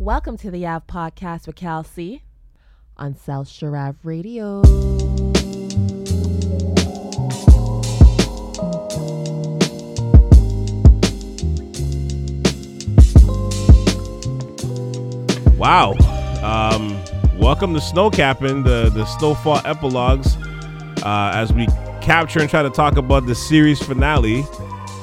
[0.00, 2.22] Welcome to the Ave Podcast with Cal C
[2.98, 4.62] on South Sharav Radio.
[15.56, 15.94] Wow.
[16.44, 16.96] Um,
[17.36, 20.36] welcome to SnowCappin, the, the Snowfall epilogues,
[21.02, 21.66] uh, as we
[22.00, 24.44] capture and try to talk about the series finale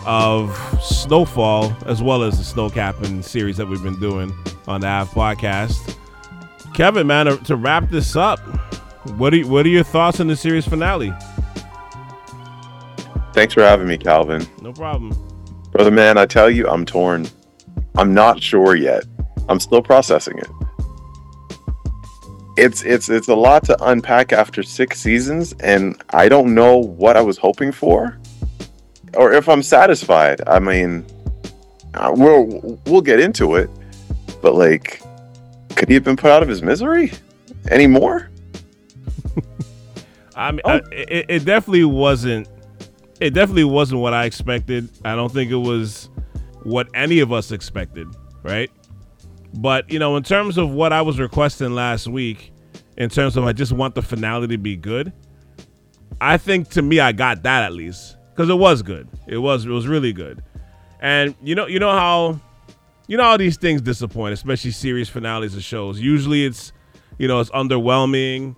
[0.05, 4.34] of Snowfall, as well as the SnowCappin series that we've been doing
[4.68, 5.95] on the Ave podcast.
[6.73, 8.39] Kevin, man, to, wrap this up,
[9.17, 11.13] what are, what are your thoughts on the series finale?
[13.34, 14.45] Thanks for having me, Calvin.
[14.62, 15.13] No problem.
[15.72, 17.27] Brother man, I tell you, I'm torn.
[17.98, 19.03] I'm not sure yet.
[19.49, 20.48] I'm still processing it.
[22.58, 27.17] It's it's it's a lot to unpack after 6 seasons and I don't know what
[27.17, 28.17] I was hoping for
[29.16, 30.41] or if I'm satisfied.
[30.47, 31.05] I mean,
[31.94, 33.70] uh, we'll we'll get into it.
[34.45, 35.02] But like
[35.76, 37.12] could he have been put out of his misery
[37.72, 38.30] anymore?
[40.36, 40.81] I mean, oh.
[40.92, 42.47] it, it definitely wasn't.
[43.19, 44.88] It definitely wasn't what I expected.
[45.03, 46.11] I don't think it was
[46.61, 48.08] what any of us expected,
[48.44, 48.69] right?
[49.56, 52.53] But you know, in terms of what I was requesting last week,
[52.97, 55.12] in terms of I just want the finale to be good,
[56.22, 59.09] I think to me I got that at least because it was good.
[59.25, 60.44] It was it was really good,
[61.00, 62.39] and you know you know how
[63.08, 66.00] you know all these things disappoint, especially series finales of shows.
[66.00, 66.72] Usually it's
[67.17, 68.56] you know it's underwhelming,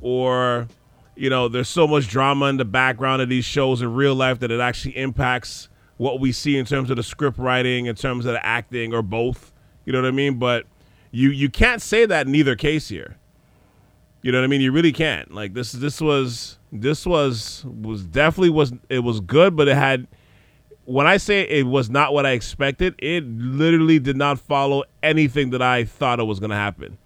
[0.00, 0.68] or
[1.14, 4.40] you know there's so much drama in the background of these shows in real life
[4.40, 8.26] that it actually impacts what we see in terms of the script writing, in terms
[8.26, 9.52] of the acting, or both.
[9.84, 10.38] You know what I mean?
[10.38, 10.66] But
[11.10, 13.16] you you can't say that in either case here.
[14.22, 14.60] You know what I mean?
[14.60, 15.32] You really can't.
[15.32, 20.06] Like this this was this was was definitely was it was good, but it had
[20.86, 25.50] when I say it was not what I expected, it literally did not follow anything
[25.50, 26.96] that I thought it was gonna happen.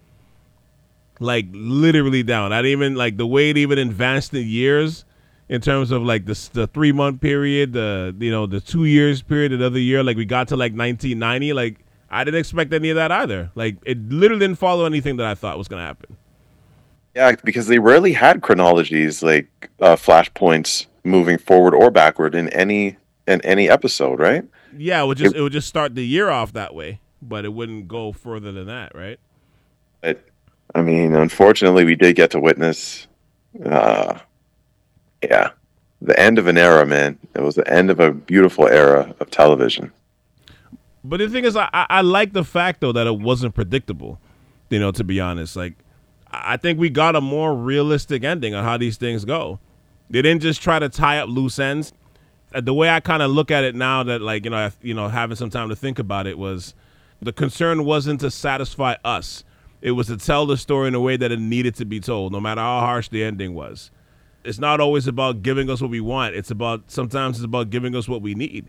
[1.18, 2.52] Like literally down.
[2.52, 5.04] I didn't even like the way it even advanced in years
[5.48, 9.20] in terms of like the the three month period, the you know the two years
[9.20, 10.02] period, another year.
[10.02, 11.52] Like we got to like 1990.
[11.52, 11.80] Like
[12.10, 13.50] I didn't expect any of that either.
[13.54, 16.16] Like it literally didn't follow anything that I thought was going to happen.
[17.14, 22.96] Yeah, because they rarely had chronologies like uh, flashpoints moving forward or backward in any
[23.26, 24.44] in any episode, right?
[24.76, 27.44] Yeah, it would just it, it would just start the year off that way, but
[27.44, 29.18] it wouldn't go further than that, right?
[30.00, 30.24] But
[30.74, 33.06] I mean, unfortunately, we did get to witness,
[33.64, 34.18] uh,
[35.22, 35.50] yeah,
[36.00, 37.18] the end of an era, man.
[37.34, 39.92] It was the end of a beautiful era of television.
[41.02, 44.20] But the thing is, I, I like the fact though that it wasn't predictable.
[44.68, 45.74] You know, to be honest, like
[46.30, 49.58] I think we got a more realistic ending on how these things go.
[50.08, 51.92] They didn't just try to tie up loose ends.
[52.54, 54.94] Uh, the way I kind of look at it now, that like you know, you
[54.94, 56.74] know, having some time to think about it was,
[57.22, 59.44] the concern wasn't to satisfy us.
[59.82, 62.32] It was to tell the story in a way that it needed to be told,
[62.32, 63.90] no matter how harsh the ending was.
[64.44, 66.34] It's not always about giving us what we want.
[66.34, 68.68] It's about sometimes it's about giving us what we need.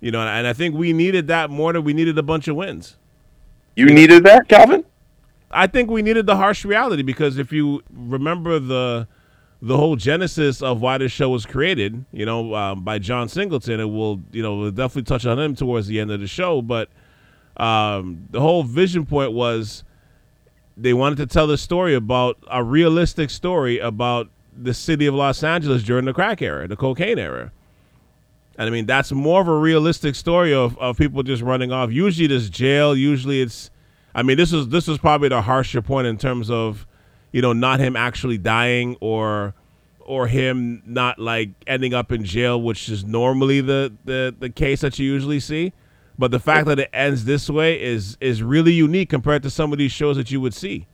[0.00, 2.56] You know, and I think we needed that more than we needed a bunch of
[2.56, 2.96] wins.
[3.76, 4.84] You needed that, Calvin?
[5.50, 9.08] I think we needed the harsh reality because if you remember the
[9.66, 13.80] the whole genesis of why this show was created, you know, um, by John Singleton,
[13.80, 16.62] it will, you know, we'll definitely touch on him towards the end of the show.
[16.62, 16.88] But
[17.56, 19.82] um, the whole vision point was
[20.76, 25.42] they wanted to tell the story about a realistic story about the city of Los
[25.42, 27.50] Angeles during the crack era, the cocaine era.
[28.58, 31.90] And I mean, that's more of a realistic story of, of people just running off.
[31.90, 32.96] Usually, this jail.
[32.96, 33.70] Usually, it's.
[34.14, 36.86] I mean, this is this is probably the harsher point in terms of,
[37.36, 39.52] you know, not him actually dying or,
[40.00, 44.80] or him not like ending up in jail, which is normally the the the case
[44.80, 45.74] that you usually see.
[46.18, 49.70] But the fact that it ends this way is is really unique compared to some
[49.70, 50.86] of these shows that you would see.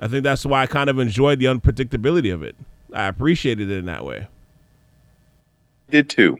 [0.00, 2.56] I think that's why I kind of enjoyed the unpredictability of it.
[2.92, 4.28] I appreciated it in that way
[5.90, 6.38] did too.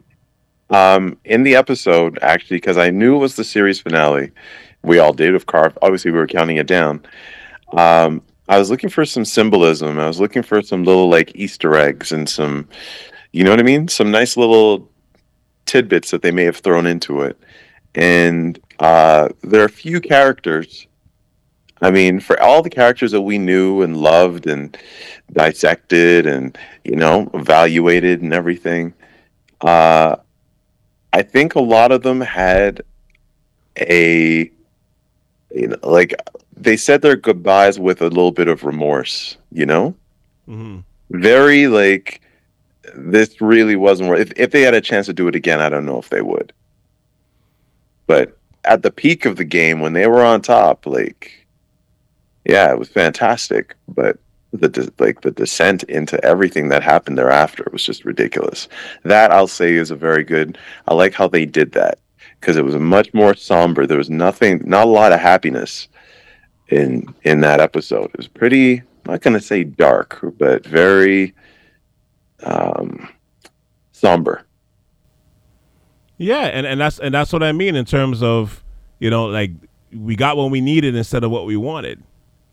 [0.69, 4.31] Um, in the episode, actually, because I knew it was the series finale.
[4.83, 5.73] We all did, of course.
[5.81, 7.05] Obviously, we were counting it down.
[7.73, 9.99] Um, I was looking for some symbolism.
[9.99, 12.67] I was looking for some little like Easter eggs and some,
[13.31, 13.87] you know what I mean?
[13.87, 14.89] Some nice little
[15.65, 17.37] tidbits that they may have thrown into it.
[17.95, 20.87] And uh, there are a few characters.
[21.81, 24.75] I mean, for all the characters that we knew and loved and
[25.33, 28.93] dissected and, you know, evaluated and everything,
[29.61, 30.15] uh,
[31.13, 32.83] I think a lot of them had
[33.77, 34.51] a,
[35.53, 36.15] you know, like
[36.59, 39.95] they said their goodbyes with a little bit of remorse, you know?
[40.47, 40.79] Mm-hmm.
[41.11, 42.21] Very like,
[42.95, 45.69] this really wasn't worth if, if they had a chance to do it again, I
[45.69, 46.53] don't know if they would.
[48.07, 51.45] But at the peak of the game when they were on top, like,
[52.45, 53.75] yeah, it was fantastic.
[53.87, 54.17] But
[54.53, 58.69] the like the descent into everything that happened thereafter was just ridiculous.
[59.03, 60.57] That I'll say is a very good.
[60.87, 61.99] I like how they did that
[62.39, 63.85] because it was much more somber.
[63.85, 65.89] There was nothing, not a lot of happiness
[66.69, 68.05] in in that episode.
[68.05, 68.79] It was pretty.
[68.79, 71.33] I'm not gonna say dark, but very
[72.43, 73.07] um,
[73.91, 74.43] somber.
[76.17, 78.63] Yeah, and, and that's and that's what I mean in terms of
[78.99, 79.51] you know like
[79.93, 82.03] we got what we needed instead of what we wanted.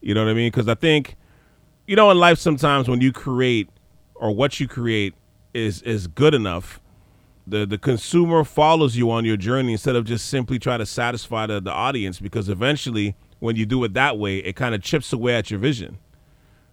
[0.00, 0.50] You know what I mean?
[0.50, 1.16] Because I think
[1.86, 3.68] you know in life sometimes when you create
[4.14, 5.14] or what you create
[5.54, 6.80] is is good enough,
[7.46, 11.46] the the consumer follows you on your journey instead of just simply try to satisfy
[11.46, 15.12] the, the audience because eventually when you do it that way, it kind of chips
[15.12, 15.98] away at your vision.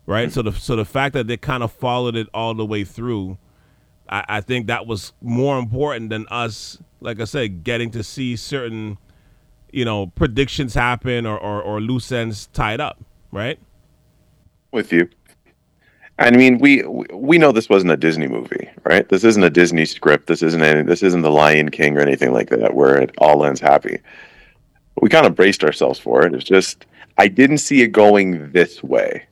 [0.05, 0.29] Right?
[0.29, 0.33] Mm-hmm.
[0.33, 3.37] So the so the fact that they kind of followed it all the way through
[4.11, 8.35] I, I think that was more important than us, like I said, getting to see
[8.35, 8.97] certain,
[9.71, 12.99] you know, predictions happen or, or, or loose ends tied up,
[13.31, 13.57] right?
[14.71, 15.09] With you.
[16.19, 19.09] I mean, we we know this wasn't a Disney movie, right?
[19.09, 20.27] This isn't a Disney script.
[20.27, 23.43] This isn't any, this isn't the Lion King or anything like that, where it all
[23.43, 23.99] ends happy.
[24.99, 26.33] We kind of braced ourselves for it.
[26.33, 26.85] It's just
[27.17, 29.25] I didn't see it going this way.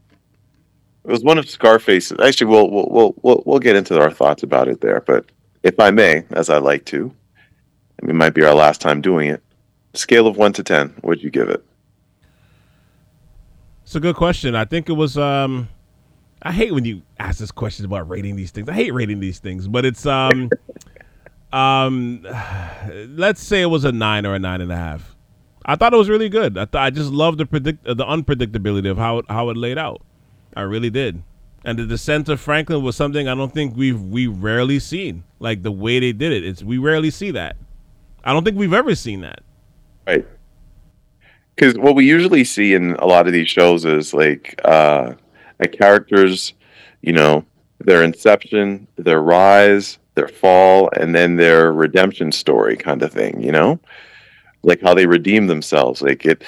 [1.06, 2.20] It was one of Scarface's.
[2.20, 5.02] Actually, we'll we'll we'll we'll, get into our thoughts about it there.
[5.02, 5.26] But
[5.64, 7.12] if I may, as I like to,
[8.00, 9.44] and it might be our last time doing it.
[9.94, 11.66] Scale of one to ten, what'd you give it?
[13.84, 14.56] It's a good question.
[14.56, 15.18] I think it was.
[15.18, 15.68] um
[16.42, 18.70] I hate when you ask this question about rating these things.
[18.70, 20.50] I hate rating these things, but it's um
[21.54, 22.24] um
[23.10, 25.16] let's say it was a nine or a nine and a half.
[25.66, 26.58] I thought it was really good.
[26.58, 29.78] I thought I just loved the predict the unpredictability of how it, how it laid
[29.78, 30.02] out.
[30.56, 31.24] I really did.
[31.66, 35.24] And the descent of Franklin was something I don't think we've we rarely seen.
[35.40, 37.58] Like the way they did it, it's we rarely see that.
[38.24, 39.42] I don't think we've ever seen that.
[40.08, 40.26] Right.
[41.56, 45.14] Because what we usually see in a lot of these shows is like uh,
[45.60, 46.54] a character's,
[47.02, 47.46] you know,
[47.80, 53.42] their inception, their rise, their fall, and then their redemption story kind of thing.
[53.42, 53.80] You know,
[54.64, 56.02] like how they redeem themselves.
[56.02, 56.44] Like it,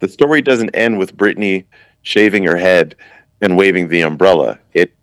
[0.00, 1.64] the story doesn't end with Brittany
[2.02, 2.96] shaving her head
[3.40, 4.58] and waving the umbrella.
[4.74, 4.94] It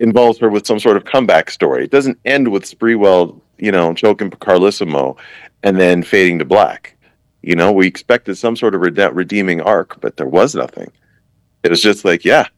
[0.00, 1.84] involves her with some sort of comeback story.
[1.84, 5.16] It doesn't end with Sprewell, you know, choking Carlesimo
[5.62, 6.96] and then fading to black.
[7.42, 10.90] You know, we expected some sort of rede- redeeming arc, but there was nothing.
[11.62, 12.48] It was just like, yeah,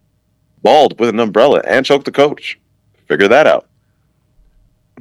[0.63, 2.59] bald with an umbrella and choke the coach.
[3.07, 3.69] Figure that out.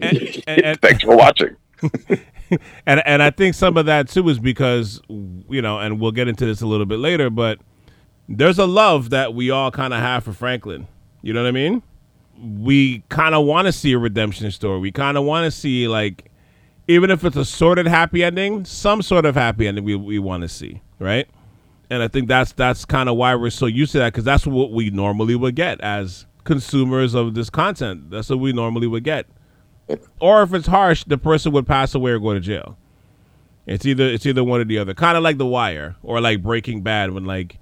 [0.01, 1.55] And, and, Thanks for watching.
[2.85, 6.27] and and I think some of that too is because you know, and we'll get
[6.27, 7.59] into this a little bit later, but
[8.27, 10.87] there's a love that we all kind of have for Franklin.
[11.21, 11.83] You know what I mean?
[12.41, 14.79] We kind of want to see a redemption story.
[14.79, 16.31] We kind of want to see like,
[16.87, 20.19] even if it's a sort of happy ending, some sort of happy ending we we
[20.19, 21.27] want to see, right?
[21.89, 24.45] And I think that's that's kind of why we're so used to that because that's
[24.45, 28.09] what we normally would get as consumers of this content.
[28.09, 29.27] That's what we normally would get.
[30.19, 32.77] Or if it's harsh, the person would pass away or go to jail.
[33.65, 34.93] It's either it's either one or the other.
[34.93, 37.57] Kind of like The Wire or like Breaking Bad when like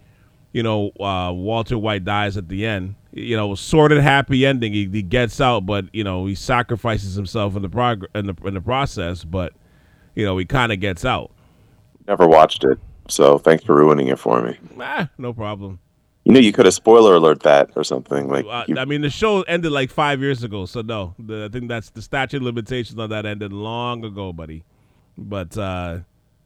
[0.53, 2.95] you know, uh, Walter White dies at the end.
[3.11, 4.71] You know, sort of happy ending.
[4.73, 8.35] He, he gets out, but you know, he sacrifices himself in the prog- in the
[8.45, 9.23] in the process.
[9.23, 9.53] But
[10.15, 11.31] you know, he kind of gets out.
[12.07, 14.57] Never watched it, so thanks for ruining it for me.
[14.79, 15.79] Ah, no problem.
[16.25, 18.29] You know, you could have spoiler alert that or something.
[18.29, 18.77] Like, uh, you...
[18.77, 21.15] I mean, the show ended like five years ago, so no.
[21.19, 24.63] The, I think that's the statute of limitations on that ended long ago, buddy.
[25.17, 25.99] But uh,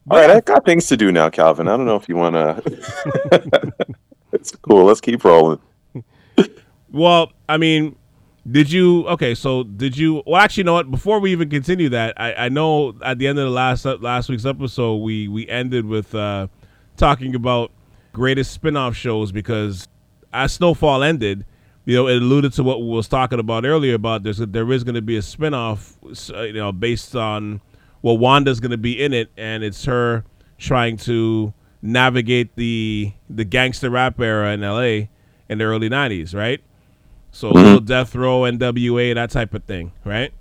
[0.10, 1.68] all right, I got things to do now, Calvin.
[1.68, 3.74] I don't know if you want to.
[4.32, 4.86] it's cool.
[4.86, 5.60] Let's keep rolling.
[6.92, 7.98] well, I mean,
[8.50, 9.06] did you?
[9.08, 10.24] Okay, so did you?
[10.26, 10.90] Well, actually, you know what?
[10.90, 14.30] Before we even continue that, I, I know at the end of the last last
[14.30, 16.48] week's episode, we we ended with uh,
[16.96, 17.72] talking about
[18.18, 19.88] greatest spin-off shows because
[20.34, 21.46] as Snowfall ended,
[21.86, 24.84] you know, it alluded to what we was talking about earlier about there's there is
[24.84, 25.96] going to be a spin-off,
[26.32, 27.62] you know, based on
[28.02, 30.26] well, Wanda's going to be in it, and it's her
[30.58, 35.10] trying to navigate the the gangster rap era in L.A.
[35.48, 36.62] in the early '90s, right?
[37.32, 37.58] So mm-hmm.
[37.58, 40.34] little death row, NWA, that type of thing, right?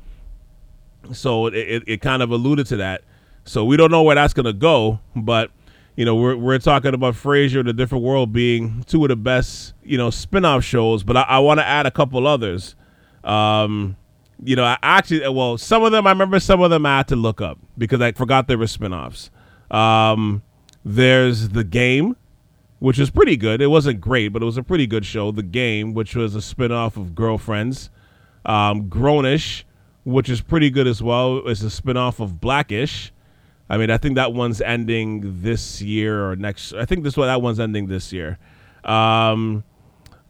[1.13, 3.03] So it, it, it kind of alluded to that.
[3.45, 5.51] So we don't know where that's gonna go, but
[5.97, 9.75] you know we're we're talking about Frasier, The Different World being two of the best
[9.83, 12.77] you know spin-off shows, but I, I want to add a couple others.
[13.25, 13.97] Um,
[14.43, 17.09] you know, I actually, well, some of them, I remember some of them I had
[17.09, 19.31] to look up because I forgot there were spinoffs.
[19.71, 20.43] Um,
[20.85, 22.17] there's The Game,
[22.79, 23.61] which was pretty good.
[23.63, 25.33] It wasn't great, but it was a pretty good show.
[25.33, 27.91] The Game, which was a spinoff of Girlfriends.
[28.45, 29.67] Um, Grown-ish,
[30.05, 33.13] which is pretty good as well, It's a spinoff of Black-ish.
[33.69, 36.73] I mean, I think that one's ending this year or next.
[36.73, 38.39] I think this one that one's ending this year.
[38.85, 39.65] Um,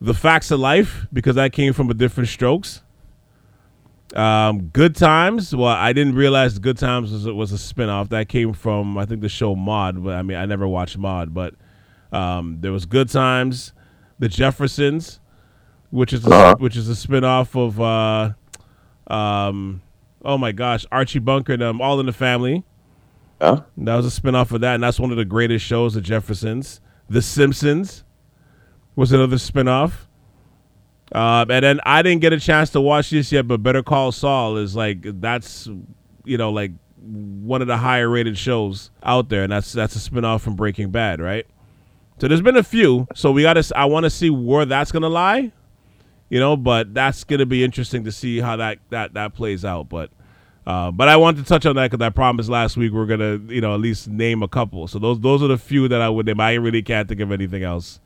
[0.01, 2.83] the Facts of Life because that came from a different Strokes.
[4.15, 5.55] Um, Good Times.
[5.55, 9.21] Well, I didn't realize Good Times was was a spinoff that came from I think
[9.21, 10.03] the show Maude.
[10.03, 11.55] But I mean, I never watched Maude, but
[12.13, 13.73] um, there was Good Times,
[14.19, 15.21] The Jeffersons,
[15.91, 16.57] which is a, Uh-huh.
[16.59, 19.83] which is a spinoff of uh, um,
[20.25, 22.65] oh my gosh, Archie Bunker and um, All in the Family.
[23.77, 26.81] That was a spinoff of that, and that's one of the greatest shows, The Jeffersons.
[27.09, 28.05] The Simpsons
[28.97, 29.93] was another spinoff.
[31.13, 34.11] Uh, and then I didn't get a chance to watch this yet, but Better Call
[34.11, 35.69] Saul is like that's
[36.25, 40.11] you know like one of the higher rated shows out there, and that's that's a
[40.11, 41.47] spinoff from Breaking Bad, right?
[42.19, 43.07] So there's been a few.
[43.15, 43.79] So we got to.
[43.79, 45.53] I want to see where that's gonna lie,
[46.29, 46.57] you know.
[46.57, 49.89] But that's gonna be interesting to see how that that that plays out.
[49.89, 50.11] But
[50.67, 53.07] uh, but I wanted to touch on that because I promised last week we are
[53.07, 54.89] gonna you know at least name a couple.
[54.89, 56.41] So those those are the few that I would name.
[56.41, 58.01] I really can't think of anything else.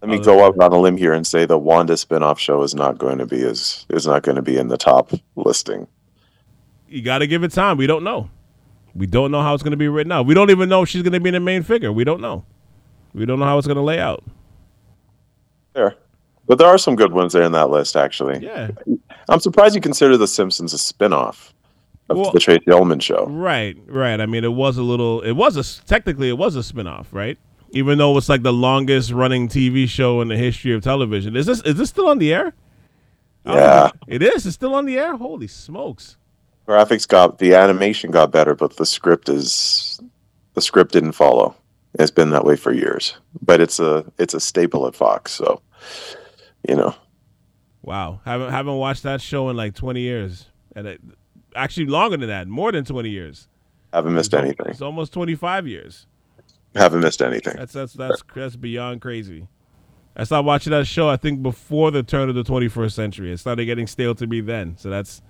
[0.00, 2.74] Let me go out on a limb here and say the Wanda spinoff show is
[2.74, 5.88] not going to be is is not going to be in the top listing.
[6.88, 7.78] You got to give it time.
[7.78, 8.28] We don't know.
[8.94, 10.26] We don't know how it's gonna be written out.
[10.26, 11.92] We don't even know if she's gonna be in the main figure.
[11.92, 12.44] We don't know.
[13.12, 14.22] We don't know how it's gonna lay out.
[15.72, 15.96] There,
[16.46, 17.96] but there are some good ones there in that list.
[17.96, 18.70] Actually, Yeah.
[19.28, 21.52] I'm surprised you consider The Simpsons a spinoff
[22.08, 23.26] of Well- the Tracey Ullman show.
[23.28, 24.20] Right, right.
[24.20, 25.20] I mean, it was a little.
[25.22, 27.38] It was a technically it was a spinoff, right?
[27.70, 31.34] Even though it's like the longest running TV show in the history of television.
[31.36, 32.52] Is this is this still on the air?
[33.46, 33.90] Yeah.
[34.06, 34.46] it is.
[34.46, 35.16] It's still on the air.
[35.16, 36.16] Holy smokes!
[36.66, 40.00] Graphics got the animation got better, but the script is
[40.54, 41.54] the script didn't follow.
[41.98, 45.32] It's been that way for years, but it's a it's a staple at Fox.
[45.32, 45.60] So,
[46.68, 46.94] you know,
[47.82, 51.00] Wow, haven't haven't watched that show in like twenty years, and it,
[51.54, 53.48] actually longer than that, more than twenty years.
[53.92, 54.66] haven't missed anything.
[54.66, 56.06] It's almost twenty five years.
[56.74, 57.56] Haven't missed anything.
[57.56, 59.46] That's that's that's that's beyond crazy.
[60.16, 61.08] I started watching that show.
[61.08, 63.32] I think before the turn of the 21st century.
[63.32, 64.76] It started getting stale to me then.
[64.78, 65.22] So that's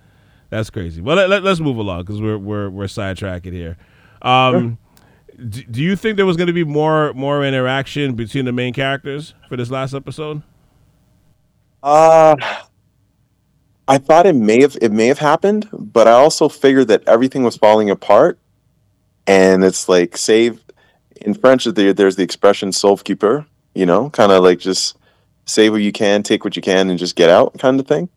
[0.51, 1.01] that's crazy.
[1.01, 3.77] Well, let, let, us move along because we're we're we're sidetracking here.
[4.23, 4.79] Um,
[5.49, 8.73] do, do you think there was going to be more more interaction between the main
[8.73, 10.43] characters for this last episode?
[11.83, 12.37] Uh
[13.87, 17.43] I thought it may have it may have happened, but I also figured that everything
[17.43, 18.39] was falling apart,
[19.27, 20.61] and it's like save
[21.21, 21.65] in French.
[21.65, 24.97] There, there's the expression "sauve-qui-peut," you know, kind of like just
[25.47, 28.09] save what you can, take what you can, and just get out, kind of thing.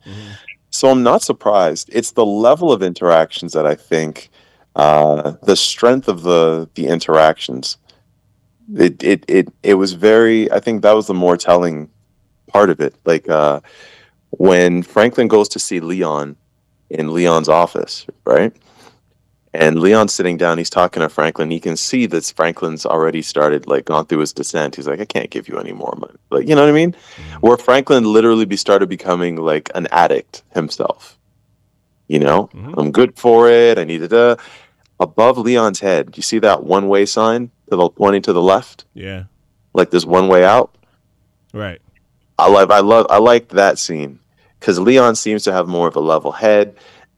[0.70, 1.90] So I'm not surprised.
[1.92, 4.30] It's the level of interactions that I think,
[4.76, 7.78] uh, the strength of the the interactions.
[8.74, 10.50] It it it it was very.
[10.52, 11.90] I think that was the more telling
[12.48, 12.96] part of it.
[13.06, 13.60] Like uh,
[14.32, 16.36] when Franklin goes to see Leon
[16.90, 18.54] in Leon's office, right?
[19.54, 21.50] And Leon's sitting down, he's talking to Franklin.
[21.50, 24.76] He can see that Franklin's already started, like, gone through his descent.
[24.76, 26.14] He's like, I can't give you any more money.
[26.30, 26.96] Like, you know what I mean?
[27.42, 31.18] Where Franklin literally be started becoming like an addict himself.
[32.08, 32.76] You know, Mhm.
[32.78, 33.78] I'm good for it.
[33.80, 34.38] I needed a.
[35.00, 38.42] Above Leon's head, do you see that one way sign to the pointing to the
[38.42, 38.86] left?
[38.94, 39.24] Yeah.
[39.74, 40.76] Like there's one way out?
[41.54, 41.80] Right.
[42.40, 44.20] I love I love I like that scene
[44.60, 46.76] because Leon seems to have more of a level head,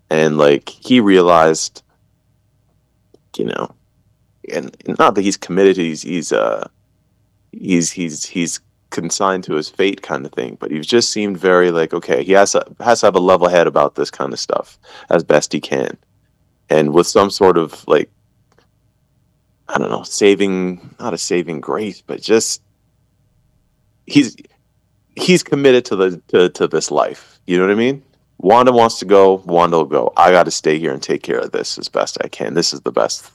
[0.10, 1.84] and like he realized,
[3.38, 3.76] you know,
[4.54, 5.78] and, and not that he's committed.
[5.78, 6.68] He's he's uh
[7.52, 8.60] he's he's he's
[8.92, 10.58] consigned to his fate kind of thing.
[10.60, 13.50] But he just seemed very like okay, he has to, has to have a level
[13.50, 15.98] head about this kind of stuff as best he can,
[16.70, 18.10] and with some sort of like.
[19.72, 22.64] I don't know, saving not a saving grace, but just
[24.08, 24.36] he's
[25.16, 27.39] he's committed to the to, to this life.
[27.46, 28.04] You know what I mean?
[28.38, 29.36] Wanda wants to go.
[29.46, 30.13] Wanda will go.
[30.16, 32.54] I got to stay here and take care of this as best I can.
[32.54, 33.30] This is the best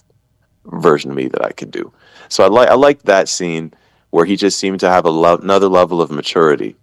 [0.66, 1.92] version of me that I could do.
[2.28, 3.72] So I like I like that scene
[4.10, 6.76] where he just seemed to have a lo- another level of maturity,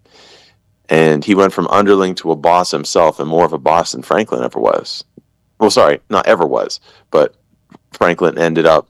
[0.89, 4.03] and he went from underling to a boss himself, and more of a boss than
[4.03, 5.03] Franklin ever was.
[5.60, 6.79] Well, sorry, not ever was,
[7.12, 7.36] but
[7.91, 8.88] Franklin ended up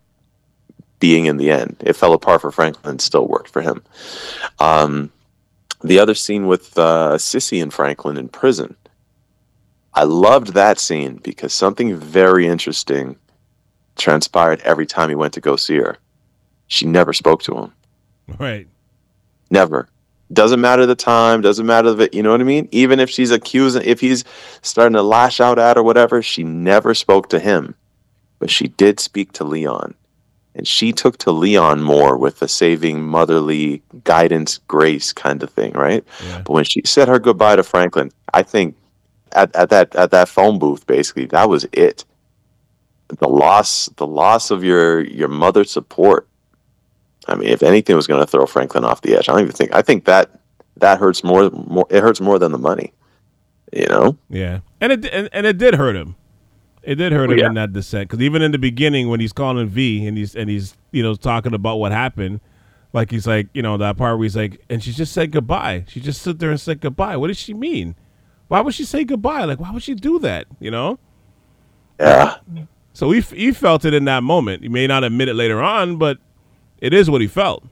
[1.00, 1.76] being in the end.
[1.82, 3.84] It fell apart for Franklin, still worked for him.
[4.60, 5.12] Um,
[5.84, 8.76] the other scene with uh, Sissy and Franklin in prison.
[9.94, 13.18] I loved that scene because something very interesting
[13.98, 15.98] transpired every time he went to go see her.
[16.68, 17.74] She never spoke to him.
[18.40, 18.68] Right.
[19.50, 19.90] Never.
[20.32, 22.70] Doesn't matter the time, doesn't matter the you know what I mean?
[22.72, 24.24] Even if she's accusing if he's
[24.62, 27.76] starting to lash out at or whatever, she never spoke to him.
[28.40, 29.94] But she did speak to Leon.
[30.54, 35.72] And she took to Leon more with the saving motherly guidance, grace kind of thing,
[35.74, 36.04] right?
[36.26, 36.42] Yeah.
[36.46, 38.76] But when she said her goodbye to Franklin, I think
[39.32, 42.04] at, at that at that phone booth, basically, that was it.
[43.20, 46.28] the loss the loss of your your mother's support.
[47.28, 49.54] I mean, if anything was going to throw Franklin off the edge, I don't even
[49.54, 49.74] think.
[49.74, 50.40] I think that
[50.78, 51.50] that hurts more.
[51.50, 52.94] More it hurts more than the money.
[53.72, 54.18] You know.
[54.30, 56.16] Yeah, and it and, and it did hurt him.
[56.84, 57.48] It did hurt him Yeah.
[57.48, 60.50] in that descent because even in the beginning when he's calling V and he's and
[60.50, 62.40] he's you know talking about what happened,
[62.94, 65.86] like he's like you know that part where he's like, and she just said goodbye.
[65.88, 67.18] She just stood there and said goodbye.
[67.18, 67.96] What does she mean?
[68.48, 69.46] Why would she say goodbye?
[69.46, 70.48] Like why would she do that?
[70.60, 70.98] You know.
[72.00, 72.38] Yeah.
[72.94, 74.64] So he he felt it in that moment.
[74.64, 76.18] He may not admit it later on, but
[76.80, 77.64] it is what he felt.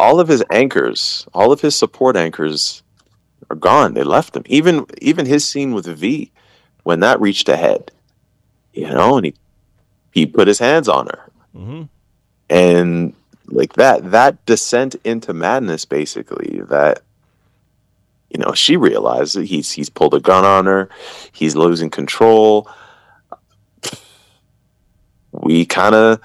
[0.00, 2.82] all of his anchors, all of his support anchors
[3.50, 3.94] are gone.
[3.94, 4.42] They left him.
[4.46, 6.30] Even even his scene with V,
[6.82, 7.90] when that reached a head,
[8.72, 9.34] you know, and he
[10.12, 11.82] he put his hands on her, hmm
[12.50, 13.12] and
[13.46, 17.02] like that that descent into madness, basically that.
[18.30, 20.90] You know, she realized that he's he's pulled a gun on her,
[21.32, 22.68] he's losing control.
[25.32, 26.20] We kind of,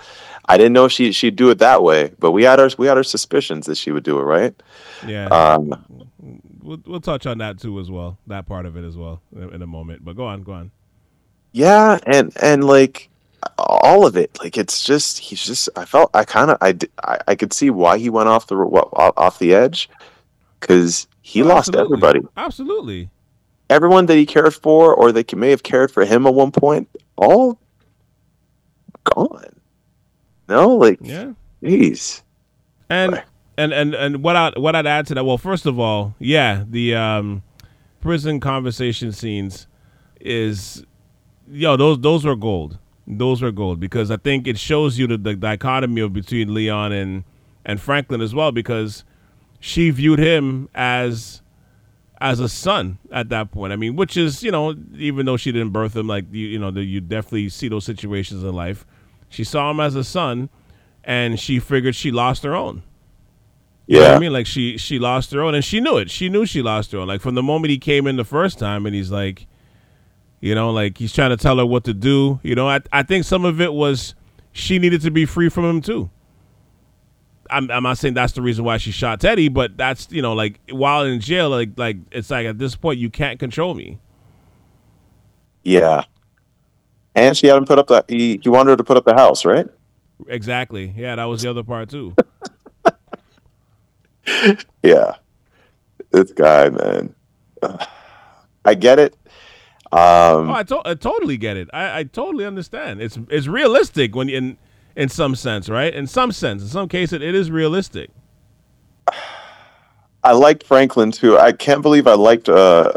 [0.45, 2.97] I didn't know she she'd do it that way, but we had our we had
[2.97, 4.53] our suspicions that she would do it, right?
[5.07, 5.27] Yeah.
[5.27, 6.09] Um,
[6.61, 8.17] we'll, we'll touch on that too as well.
[8.27, 10.03] That part of it as well in a moment.
[10.03, 10.71] But go on, go on.
[11.53, 13.09] Yeah, and and like
[13.57, 15.69] all of it, like it's just he's just.
[15.75, 16.75] I felt I kind of I
[17.27, 19.89] I could see why he went off the off the edge
[20.59, 21.95] because he Oh, lost absolutely.
[21.95, 23.09] everybody, Absolutely.
[23.69, 26.89] everyone that he cared for or that may have cared for him at one point,
[27.17, 27.59] all
[29.05, 29.59] gone.
[30.49, 31.33] No, like Yeah.
[31.61, 32.21] jeez,
[32.89, 33.23] And
[33.57, 35.25] and and and what I what I'd add to that.
[35.25, 37.43] Well, first of all, yeah, the um,
[38.01, 39.67] prison conversation scenes
[40.19, 40.85] is
[41.53, 42.77] yo those those were gold.
[43.05, 46.91] Those were gold because I think it shows you the, the dichotomy of between Leon
[46.91, 47.23] and
[47.65, 49.03] and Franklin as well because
[49.59, 51.41] she viewed him as
[52.19, 53.73] as a son at that point.
[53.73, 56.59] I mean, which is you know even though she didn't birth him, like you you
[56.59, 58.85] know the, you definitely see those situations in life.
[59.29, 60.49] She saw him as a son,
[61.03, 62.83] and she figured she lost her own.
[63.87, 66.09] You know yeah, I mean, like she she lost her own, and she knew it.
[66.09, 67.07] She knew she lost her own.
[67.07, 69.45] Like from the moment he came in the first time, and he's like,
[70.43, 72.37] you know, like he's trying to tell her what to do.
[72.43, 74.13] You know, I I think some of it was
[74.51, 76.09] she needed to be free from him too.
[77.49, 80.33] I'm I'm not saying that's the reason why she shot Teddy, but that's you know
[80.33, 83.99] like while in jail, like like it's like at this point you can't control me.
[85.63, 86.03] yeah.
[87.15, 89.13] And she had him put up the he he wanted her to put up the
[89.13, 89.67] house, right?
[90.27, 90.93] Exactly.
[90.97, 92.13] Yeah, that was the other part too.
[94.83, 95.15] Yeah.
[96.11, 97.15] This guy, man.
[97.61, 97.87] Ugh.
[98.65, 99.15] I get it.
[99.93, 101.69] Um, Oh, I, to- I totally get it.
[101.73, 103.01] I, I totally understand.
[103.01, 104.57] It's it's realistic when in
[104.95, 105.93] in some sense, right?
[105.93, 108.09] In some sense, in some cases, it is realistic.
[110.23, 111.37] I liked Franklin too.
[111.37, 112.91] I can't believe I liked uh,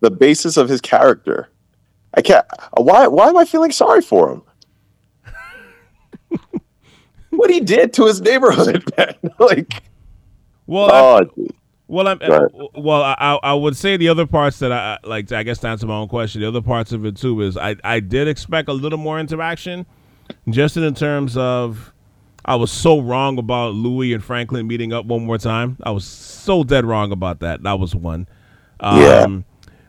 [0.00, 1.48] the basis of his character.
[2.14, 2.46] I can't.
[2.76, 3.06] Why?
[3.08, 4.42] Why am I feeling sorry for him?
[7.30, 9.14] what he did to his neighborhood, man.
[9.38, 9.82] like,
[10.66, 11.52] Well, oh,
[11.92, 12.50] well, I'm, Right.
[12.74, 15.30] well, I, I would say the other parts that I like.
[15.30, 17.76] I guess to answer my own question, the other parts of it too is I
[17.84, 19.86] I did expect a little more interaction,
[20.48, 21.92] just in terms of.
[22.44, 25.76] I was so wrong about Louis and Franklin meeting up one more time.
[25.84, 27.62] I was so dead wrong about that.
[27.62, 28.26] That was one.
[28.80, 29.26] Um, Yeah.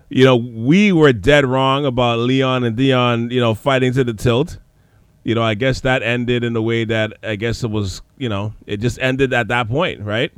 [0.10, 4.14] You know, we were dead wrong about Leon and Dion, you know, fighting to the
[4.14, 4.60] tilt.
[5.24, 8.30] You know, I guess that ended in a way that I guess it was, you
[8.30, 10.32] know, it just ended at that point, right?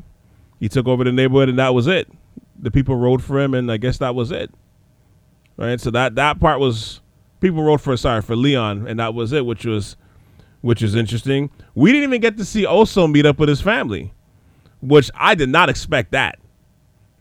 [0.60, 2.10] He took over the neighborhood and that was it.
[2.58, 4.52] The people rode for him and I guess that was it.
[5.58, 5.80] Right?
[5.80, 7.02] So that that part was
[7.40, 9.96] people rode for sorry, for Leon and that was it, which was
[10.62, 11.52] which is interesting.
[11.76, 14.14] We didn't even get to see Oso meet up with his family,
[14.82, 16.40] which I did not expect that.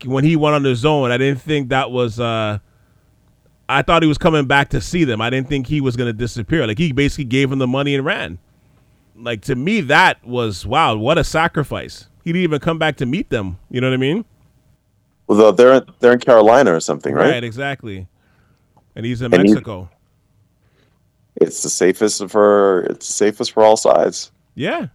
[0.05, 2.19] When he went on his own, I didn't think that was.
[2.19, 2.59] Uh,
[3.69, 5.21] I thought he was coming back to see them.
[5.21, 6.67] I didn't think he was going to disappear.
[6.67, 8.39] Like he basically gave him the money and ran.
[9.15, 10.97] Like to me, that was wow.
[10.97, 12.09] What a sacrifice.
[12.25, 13.59] He didn't even come back to meet them.
[13.71, 14.25] You know what I mean?
[15.27, 17.31] Well, they're they're in Carolina or something, right?
[17.33, 18.09] Right, exactly.
[18.97, 19.91] And he's in And he- Mexico.
[21.37, 24.31] It's the safest for it's the safest for all sides.
[24.55, 24.87] yeah.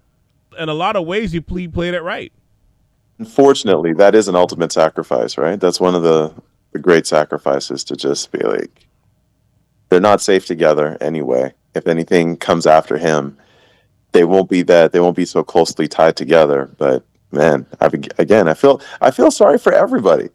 [0.58, 2.34] In a lot of ways, he, he played it right.
[3.20, 5.60] Unfortunately, that is an ultimate sacrifice, right?
[5.60, 6.34] That's one of the,
[6.74, 8.88] the great sacrifices to just be like,
[9.89, 11.54] they're not safe together anyway.
[11.76, 13.38] If anything comes after him,
[14.12, 14.92] they won't be that.
[14.92, 16.70] They won't be so closely tied together.
[16.78, 20.30] But man, I've, again, I feel I feel sorry for everybody.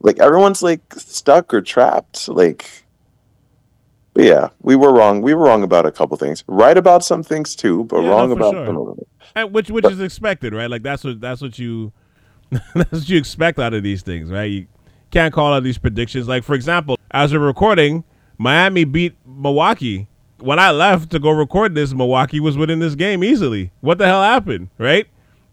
[0.00, 2.28] Like everyone's like stuck or trapped.
[2.28, 2.84] Like,
[4.12, 5.22] but yeah, we were wrong.
[5.22, 6.44] We were wrong about a couple things.
[6.46, 8.66] Right about some things too, but Yeah, wrong no, about sure.
[8.66, 9.06] some of them.
[9.34, 10.70] And which which is expected, right?
[10.70, 11.92] Like that's what that's what you
[12.50, 14.50] that's what you expect out of these things, right?
[14.50, 14.66] You
[15.10, 16.28] can't call out these predictions.
[16.28, 18.04] Like for example, as we're recording,
[18.38, 20.08] Miami beat Milwaukee
[20.44, 23.72] when I left to go record this, Milwaukee was winning this game easily.
[23.80, 25.06] What the hell happened, right?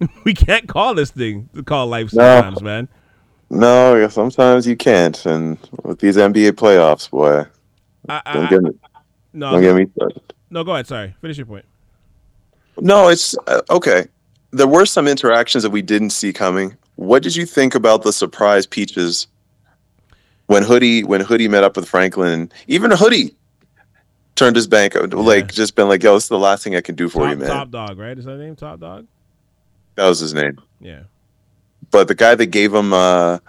[0.23, 2.21] we can't call this thing to call life No.
[2.21, 2.87] sometimes, man.
[3.49, 7.45] No, yeah, sometimes you can't, and with these NBA playoffs, boy,
[8.07, 8.71] I, I, don't get me,
[9.33, 10.33] no, don't get me started.
[10.49, 10.87] no, go ahead.
[10.87, 11.65] Sorry, finish your point.
[12.79, 14.07] No, it's uh, okay.
[14.51, 16.77] There were some interactions that we didn't see coming.
[16.95, 19.27] What did you think about the surprise peaches
[20.47, 22.49] when Hoodie when Hoodie met up with Franklin?
[22.67, 23.35] Even Hoodie
[24.35, 26.95] turned his bank like just been like, "Yo, this is the last thing I can
[26.95, 28.17] do for top, you, man." Top Dog, right?
[28.17, 29.07] Is that name Top Dog?
[29.95, 30.59] That was his name.
[30.79, 31.01] Yeah.
[31.91, 33.39] But the guy that gave him uh,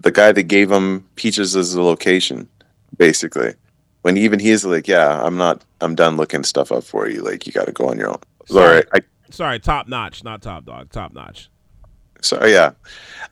[0.00, 2.48] the guy that gave him peaches as the location,
[2.96, 3.54] basically.
[4.02, 5.62] When even he's like, "Yeah, I'm not.
[5.80, 7.20] I'm done looking stuff up for you.
[7.22, 8.82] Like, you got to go on your own." Sorry.
[8.94, 10.90] I, Sorry, Top Notch, not Top Dog.
[10.90, 11.50] Top Notch.
[12.22, 12.70] so yeah,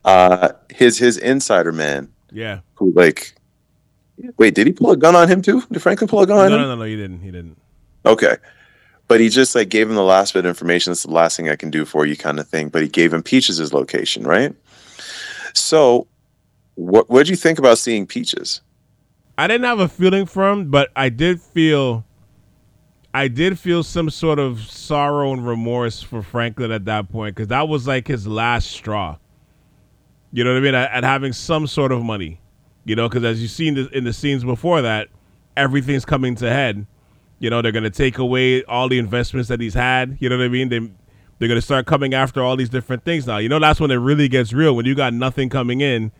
[0.04, 2.60] uh, his his insider man Yeah.
[2.74, 3.34] who like
[4.36, 6.42] wait did he pull a gun on him too did franklin pull a gun No,
[6.44, 6.82] on him no, no, no.
[6.84, 7.20] He didn't.
[7.20, 7.56] He didn't.
[8.04, 8.36] okay
[9.08, 11.48] but he just like gave him the last bit of information that's the last thing
[11.48, 14.54] i can do for you kind of thing but he gave him peaches location right
[15.54, 16.06] so
[16.74, 18.60] what what did you think about seeing peaches
[19.38, 22.04] I didn't have a feeling for him, but I did feel
[23.12, 27.48] I did feel some sort of sorrow and remorse for Franklin at that point because
[27.48, 29.16] that was like his last straw.
[30.32, 30.74] You know what I mean?
[30.74, 32.40] At, at having some sort of money,
[32.84, 35.08] you know, because as you see in the, in the scenes before that,
[35.56, 36.86] everything's coming to head.
[37.38, 40.16] You know, they're gonna take away all the investments that he's had.
[40.20, 40.68] You know what I mean?
[40.68, 40.80] They
[41.38, 43.38] they're gonna start coming after all these different things now.
[43.38, 46.12] You know, that's when it really gets real when you got nothing coming in,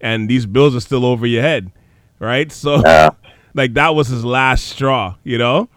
[0.00, 1.70] and these bills are still over your head,
[2.18, 2.50] right?
[2.50, 3.10] So yeah
[3.56, 5.68] like that was his last straw, you know.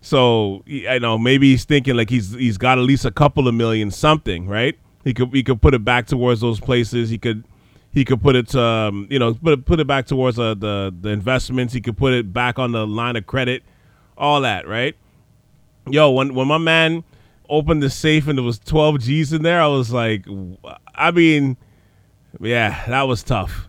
[0.00, 3.54] So I know maybe he's thinking like he's he's got at least a couple of
[3.54, 4.76] million something, right?
[5.04, 7.10] He could he could put it back towards those places.
[7.10, 7.44] He could
[7.92, 10.54] he could put it to um, you know put it, put it back towards uh,
[10.54, 11.74] the the investments.
[11.74, 13.62] He could put it back on the line of credit,
[14.20, 14.94] all that, right?
[15.88, 17.02] Yo, when when my man
[17.48, 20.24] opened the safe and there was twelve G's in there, I was like,
[20.94, 21.56] I mean,
[22.40, 23.68] yeah, that was tough,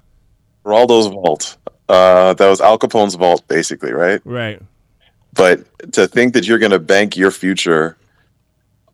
[0.63, 1.57] Geraldo's vault
[1.89, 4.61] uh that was al capone's vault basically right right?
[5.33, 5.59] but
[5.91, 7.97] to think that you're going to bank your future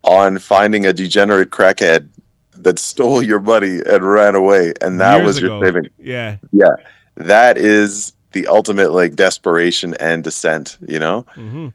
[0.03, 2.07] on finding a degenerate crackhead
[2.53, 5.47] that stole your money and ran away and that Years was ago.
[5.59, 6.37] your saving Yeah.
[6.51, 6.75] yeah
[7.17, 11.67] that is the ultimate like desperation and descent you know hmm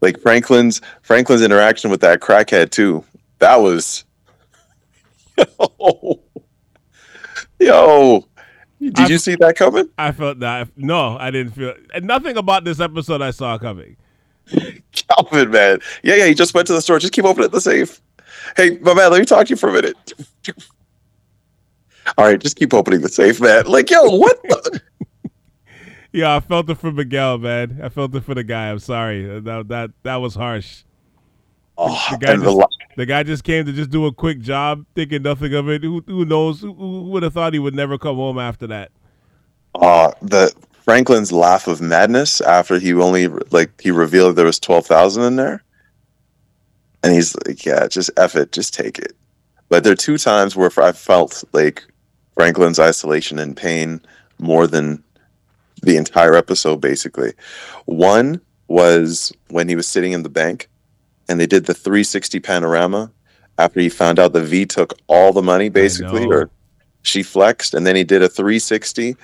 [0.00, 3.04] like franklin's franklin's interaction with that crackhead too
[3.38, 4.04] that was
[5.58, 6.20] yo,
[7.58, 8.24] yo.
[8.80, 10.68] did I've- you see that coming I felt that.
[10.76, 11.74] No, I didn't feel.
[11.94, 13.96] And nothing about this episode I saw coming.
[14.92, 18.02] calvin man yeah yeah he just went to the store just keep opening the safe
[18.58, 20.12] hey my man let me talk to you for a minute
[22.18, 24.80] all right just keep opening the safe man like yo what the-
[26.14, 27.80] Yeah, I felt it for Miguel, man.
[27.84, 28.70] I felt it for the guy.
[28.70, 29.40] I'm sorry.
[29.40, 30.84] That that that was harsh.
[31.78, 32.64] oh, The guy and the just,
[32.96, 35.84] the guy just came to just do a quick job, thinking nothing of it.
[35.84, 36.62] Who who knows?
[36.62, 38.92] Who, who would have thought he would never come home after that?
[39.76, 44.86] uh, the Franklin's laugh of madness after he only like he revealed there was twelve
[44.86, 45.64] thousand in there,
[47.04, 49.14] and he's like, "Yeah, just f it, just take it."
[49.70, 51.84] But there are two times where I felt like
[52.34, 54.02] Franklin's isolation and pain
[54.40, 55.03] more than
[55.82, 56.80] the entire episode.
[56.80, 57.32] Basically,
[57.86, 60.68] one was when he was sitting in the bank,
[61.28, 63.10] and they did the three sixty panorama
[63.58, 66.50] after he found out the V took all the money, basically, or
[67.02, 69.16] she flexed, and then he did a three sixty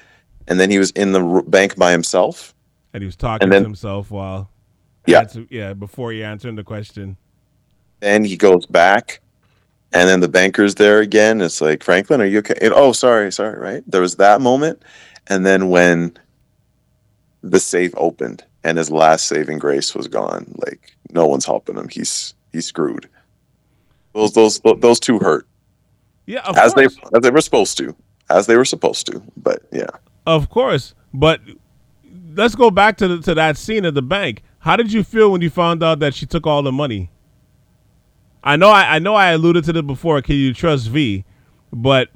[0.51, 2.55] and then he was in the r- bank by himself.
[2.93, 4.51] And he was talking then- to himself while.
[5.07, 5.21] Yeah.
[5.21, 5.73] answer- yeah.
[5.75, 7.17] Before he answered the question.
[8.01, 9.21] Then he goes back,
[9.93, 11.41] and then the banker's there again.
[11.41, 12.57] It's like Franklin, are you okay?
[12.61, 13.59] And, oh, sorry, sorry.
[13.59, 14.83] Right there was that moment,
[15.29, 16.19] and then when
[17.43, 21.89] the safe opened and his last saving grace was gone, like no one's helping him.
[21.89, 23.09] He's he's screwed.
[24.15, 25.47] Those those those two hurt
[26.27, 26.95] Yeah, of as course.
[26.97, 27.95] they as they were supposed to,
[28.29, 29.23] as they were supposed to.
[29.37, 29.91] But yeah,
[30.27, 31.41] Of course, but
[32.35, 34.43] let's go back to the, to that scene at the bank.
[34.61, 37.11] How did you feel when you found out that she took all the money?
[38.43, 40.21] I know I, I know I alluded to it before.
[40.23, 41.25] Can you trust V?
[41.73, 42.09] But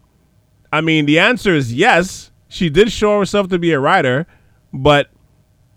[0.72, 2.30] I mean, the answer is yes.
[2.48, 4.26] She did show herself to be a writer,
[4.72, 5.08] but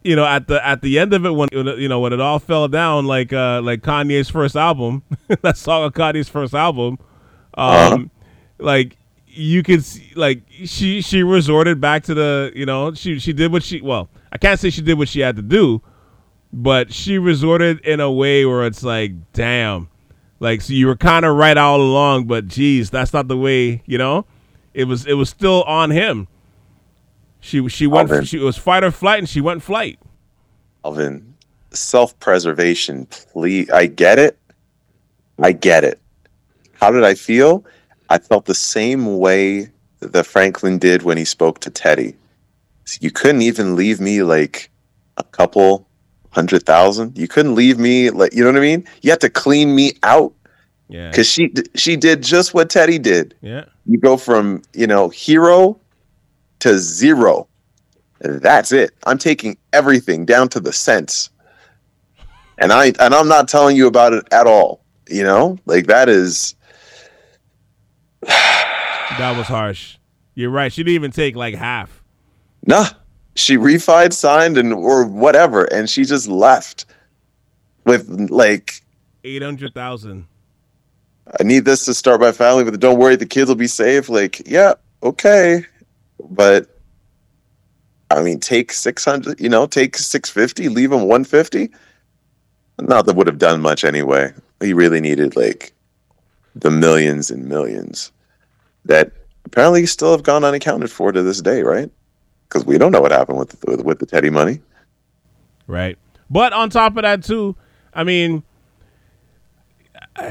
[0.08, 2.39] you know, at the at the end of it, when you know when it all
[2.39, 5.04] fell down, like uh, like Kanye's first album,
[5.41, 6.98] that song of Kanye's first album,
[7.56, 8.10] um,
[8.58, 8.96] like
[9.28, 13.52] you could see, like she she resorted back to the you know she she did
[13.52, 15.82] what she well I can't say she did what she had to do,
[16.54, 19.89] but she resorted in a way where it's like damn,
[20.39, 23.84] like so you were kind of right all along, but geez, that's not the way
[23.86, 24.26] you know.
[24.74, 26.30] It was it was still on him.
[27.39, 28.26] She she went Alvin.
[28.26, 30.00] she was fight or flight and she went flight.
[30.84, 31.34] Alvin,
[31.71, 33.69] self-preservation, please.
[33.69, 34.38] I get it.
[35.41, 36.00] I get it.
[36.73, 37.65] How did I feel?
[38.10, 39.69] I felt the same way
[40.00, 42.15] that Franklin did when he spoke to Teddy.
[43.02, 44.69] You couldn't even leave me like
[45.17, 45.88] a couple
[46.32, 47.17] hundred thousand.
[47.17, 48.88] You couldn't leave me like you know what I mean.
[49.02, 50.34] You had to clean me out
[50.88, 51.10] Yeah.
[51.10, 53.36] because she she did just what Teddy did.
[53.41, 53.65] Yeah.
[53.86, 55.80] You go from you know hero
[56.60, 57.48] to zero.
[58.20, 58.91] That's it.
[59.06, 61.30] I'm taking everything down to the cents,
[62.58, 64.82] and I and I'm not telling you about it at all.
[65.10, 66.56] You know, like that is
[68.28, 69.98] That was harsh.
[70.36, 70.72] You're right.
[70.72, 72.04] She didn't even take like half.
[72.65, 72.88] nah.
[73.36, 76.86] She refied, signed, and or whatever, and she just left
[77.86, 78.82] with like
[79.24, 80.26] Eight hundred thousand.
[81.39, 84.10] I need this to start my family, but don't worry, the kids will be safe.
[84.10, 85.65] Like, yeah, okay.
[86.30, 86.78] But
[88.10, 91.70] I mean, take 600, you know, take 650, leave him 150.
[92.80, 94.34] Not that would have done much anyway.
[94.62, 95.74] He really needed like
[96.56, 98.12] the millions and millions
[98.86, 99.12] that
[99.46, 101.90] apparently still have gone unaccounted for to this day, right?
[102.48, 104.62] Because we don't know what happened with with the Teddy money.
[105.66, 105.98] Right.
[106.30, 107.56] But on top of that too,
[107.94, 108.44] I mean,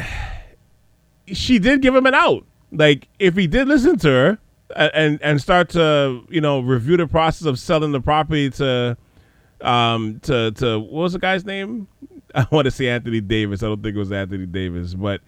[1.32, 2.44] she did give him an out.
[2.72, 4.38] Like if he did listen to her
[4.74, 8.96] and and start to you know review the process of selling the property to
[9.60, 11.86] um to to what was the guy's name?
[12.34, 13.62] I want to say Anthony Davis.
[13.62, 15.20] I don't think it was Anthony Davis, but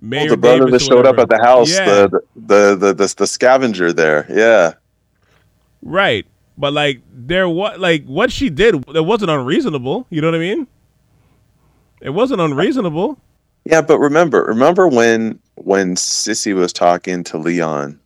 [0.00, 1.84] Mayor Oh, the brother Davis that showed up at the house, Yeah.
[2.06, 4.26] the, the, the, the, the scavenger there.
[4.28, 4.74] Yeah.
[5.82, 6.26] Right.
[6.56, 10.38] But like there what like what she did it wasn't unreasonable, you know what I
[10.40, 10.66] mean?
[12.00, 13.18] It wasn't unreasonable.
[13.64, 17.98] Yeah, but remember, remember when when Sissy was talking to Leon,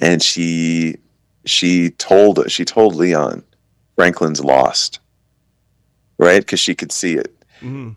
[0.00, 0.96] and she
[1.44, 3.44] she told she told Leon
[3.96, 4.98] Franklin's lost,
[6.18, 6.40] right?
[6.40, 7.34] Because she could see it.
[7.60, 7.96] Mhm.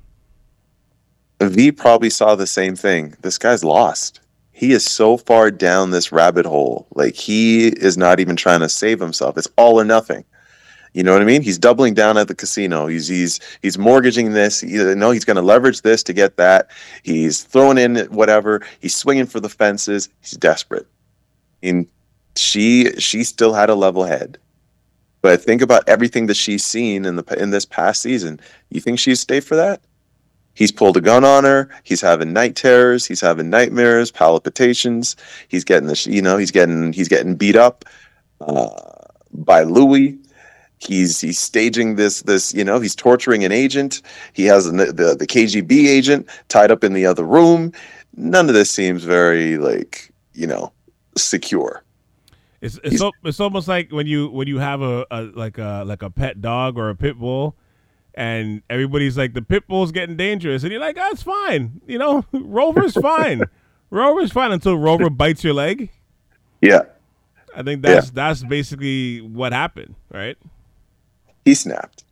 [1.42, 3.16] V probably saw the same thing.
[3.22, 4.20] This guy's lost.
[4.52, 6.88] He is so far down this rabbit hole.
[6.94, 9.38] Like he is not even trying to save himself.
[9.38, 10.24] It's all or nothing.
[10.94, 11.42] You know what I mean?
[11.42, 12.86] He's doubling down at the casino.
[12.86, 14.62] He's he's he's mortgaging this.
[14.62, 16.70] You know, he's going to leverage this to get that.
[17.02, 18.62] He's throwing in whatever.
[18.80, 20.08] He's swinging for the fences.
[20.22, 20.86] He's desperate.
[21.64, 21.88] And
[22.36, 24.38] she she still had a level head.
[25.22, 28.40] But think about everything that she's seen in the in this past season.
[28.70, 29.82] You think she'd stay for that?
[30.56, 31.70] He's pulled a gun on her.
[31.84, 33.06] He's having night terrors.
[33.06, 35.16] He's having nightmares, palpitations.
[35.48, 37.86] He's getting the, you know, he's getting he's getting beat up
[38.42, 38.70] uh,
[39.32, 40.18] by Louis.
[40.78, 44.02] He's he's staging this this you know he's torturing an agent.
[44.34, 47.72] He has the, the KGB agent tied up in the other room.
[48.16, 50.72] None of this seems very like you know
[51.16, 51.84] secure.
[52.64, 55.84] It's it's, al- it's almost like when you when you have a, a like a
[55.86, 57.56] like a pet dog or a pit bull,
[58.16, 62.26] and everybody's like the pit bull's getting dangerous, and you're like, that's fine, you know,
[62.34, 63.44] Rover's fine,
[63.92, 65.92] Rover's fine until Rover bites your leg.
[66.62, 66.84] Yeah,
[67.56, 70.38] I think that's that's basically what happened, right?
[71.46, 72.06] he snapped.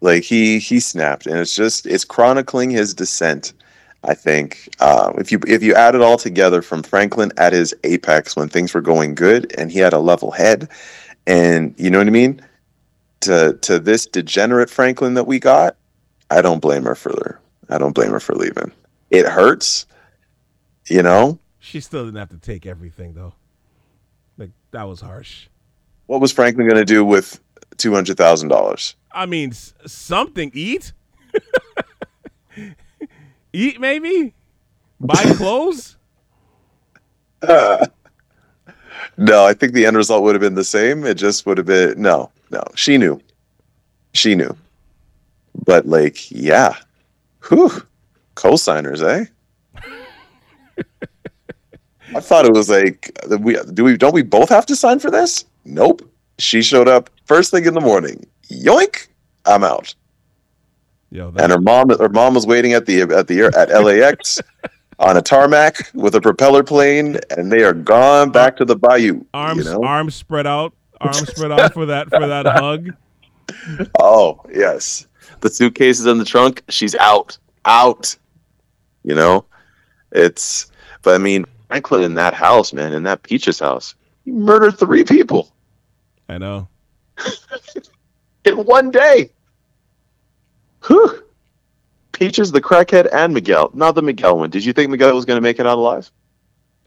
[0.00, 1.26] Like he he snapped.
[1.26, 3.54] And it's just it's chronicling his descent
[4.06, 7.74] i think uh, if you if you add it all together from franklin at his
[7.84, 10.68] apex when things were going good and he had a level head
[11.26, 12.40] and you know what i mean
[13.20, 15.76] to to this degenerate franklin that we got
[16.30, 17.40] i don't blame her for her.
[17.68, 18.70] i don't blame her for leaving
[19.10, 19.86] it hurts
[20.88, 23.34] you know She still didn't have to take everything though.
[24.38, 25.48] Like that was harsh.
[26.06, 27.40] what was franklin going to do with
[27.76, 30.92] $200000 I mean, something eat,
[33.56, 34.34] eat maybe,
[35.00, 35.96] buy clothes.
[37.48, 37.86] no,
[39.44, 41.04] I think the end result would have been the same.
[41.04, 42.62] It just would have been no, no.
[42.74, 43.20] She knew,
[44.12, 44.56] she knew,
[45.64, 46.76] but like, yeah,
[47.48, 47.70] whew,
[48.34, 49.26] co-signers, eh?
[52.14, 55.10] I thought it was like we do we don't we both have to sign for
[55.10, 55.44] this?
[55.64, 56.02] Nope.
[56.38, 58.26] She showed up first thing in the morning.
[58.50, 59.08] Yoink!
[59.44, 59.94] I'm out.
[61.16, 64.38] Yo, And her mom, her mom was waiting at the at the air at LAX
[64.98, 69.24] on a tarmac with a propeller plane, and they are gone back to the bayou.
[69.32, 69.82] arms you know?
[69.82, 72.90] arms spread out, arms spread out for that for that hug.
[73.98, 75.06] Oh, yes.
[75.40, 77.38] The suitcase is in the trunk, she's out.
[77.64, 78.14] Out.
[79.04, 79.46] You know?
[80.12, 83.94] It's but I mean, Franklin in that house, man, in that Peaches house,
[84.26, 85.50] he murdered three people
[86.28, 86.68] I know.
[88.44, 89.30] in one day.
[90.86, 91.22] Whew.
[92.12, 93.70] Peaches, the crackhead, and Miguel.
[93.74, 94.50] Not the Miguel one.
[94.50, 96.10] Did you think Miguel was gonna make it out alive?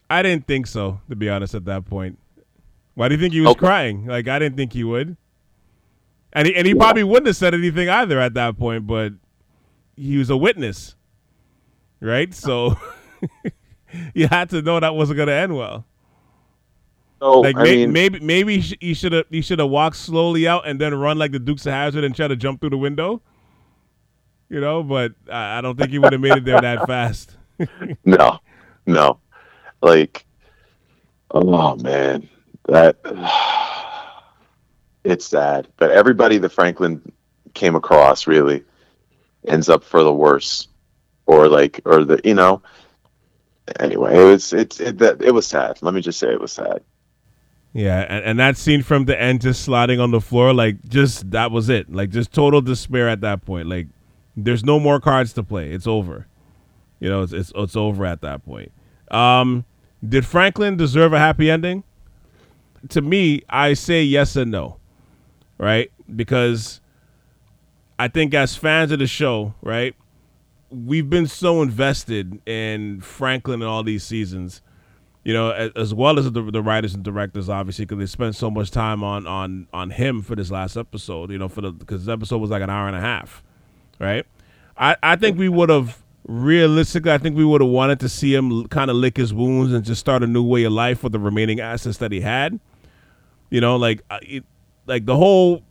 [0.10, 1.54] I didn't think so, to be honest.
[1.54, 2.18] At that point,
[2.96, 3.60] why do you think he was Okay.
[3.60, 4.06] crying?
[4.08, 5.16] Like I didn't think he would,
[6.34, 6.80] and he, and he Yeah.
[6.80, 8.88] probably wouldn't have said anything either at that point.
[8.88, 9.14] But
[9.96, 10.96] he was a witness,
[12.00, 12.34] right?
[12.34, 12.76] So
[14.16, 15.86] you had to know that wasn't going to end well.
[17.22, 20.48] So Like I may, mean, maybe maybe he should have he should have walked slowly
[20.48, 22.78] out and then run like the Dukes of Hazzard and try to jump through the
[22.78, 23.22] window.
[24.50, 27.38] You know, but I, don't think he would have made it there that fast.
[28.06, 28.40] no,
[28.88, 29.20] no,
[29.82, 30.26] like,
[31.30, 32.28] oh man,
[32.68, 32.98] that
[35.04, 35.68] it's sad.
[35.78, 37.12] But everybody that Franklin
[37.54, 38.64] came across really
[39.48, 40.68] ends up for the worse,
[41.28, 42.64] or like, or the you know.
[43.80, 45.78] Anyway, it was it's it that it was sad.
[45.84, 46.82] Let me just say it was sad.
[47.72, 51.30] Yeah, and, and that scene from the end, just sliding on the floor, like just
[51.30, 51.94] that was it.
[51.94, 53.70] Like just total despair at that point.
[53.70, 53.90] Like
[54.46, 55.72] there's no more cards to play.
[55.72, 56.28] It's over.
[57.00, 58.72] You know, it's it's, it's over at that point.
[59.12, 59.66] Um,
[60.08, 61.84] did Franklin deserve a happy ending?
[62.90, 64.78] To me, I say yes and no.
[65.58, 65.92] Right?
[66.16, 66.80] Because
[67.98, 69.94] I think as fans of the show, right,
[70.70, 74.62] we've been so invested in Franklin and all these seasons
[75.24, 78.36] you know, as, as well as the, the writers and directors, obviously, because they spent
[78.36, 81.32] so much time on on on him for this last episode.
[81.32, 83.44] You know, for the because the episode was like an hour and a half,
[84.00, 84.26] right?
[84.78, 88.34] I I think we would have realistically, I think we would have wanted to see
[88.34, 91.12] him kind of lick his wounds and just start a new way of life with
[91.12, 92.60] the remaining assets that he had.
[93.50, 94.20] You know, like uh,
[94.86, 95.64] like the whole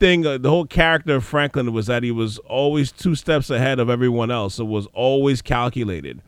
[0.00, 3.78] thing, uh, the whole character of Franklin was that he was always two steps ahead
[3.78, 4.58] of everyone else.
[4.58, 6.22] It was always calculated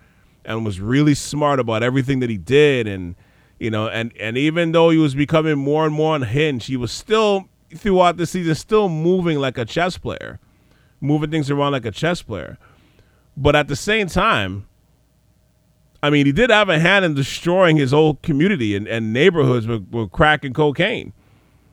[0.44, 3.14] and was really smart about everything that he did and
[3.60, 6.90] you know and and even though he was becoming more and more unhinged he was
[6.90, 10.40] still throughout the season still moving like a chess player
[11.00, 12.58] moving things around like a chess player.
[13.36, 14.66] But at the same time
[16.00, 19.66] i mean he did have a hand in destroying his old community and, and neighborhoods
[19.66, 21.12] with, with crack and cocaine.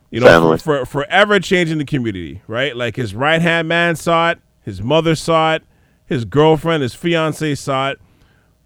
[0.09, 0.57] You know Family.
[0.57, 2.75] for forever changing the community right?
[2.75, 5.63] Like his right hand man saw it his mother saw it
[6.05, 7.99] his girlfriend his fiance saw it.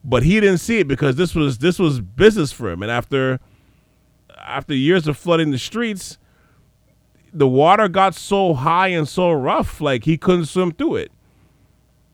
[0.03, 2.81] But he didn't see it because this was this was business for him.
[2.81, 3.39] And after
[4.37, 6.17] after years of flooding the streets
[7.33, 11.11] the water got so high and so rough like he couldn't swim through it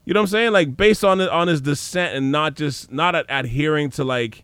[0.06, 3.16] you know what i'm saying like based on on his descent and not just not
[3.16, 4.44] ad- adhering to like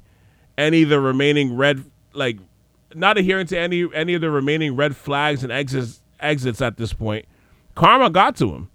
[0.57, 2.38] any of the remaining red like
[2.95, 6.93] not adhering to any any of the remaining red flags and exits exits at this
[6.93, 7.25] point
[7.75, 8.69] karma got to him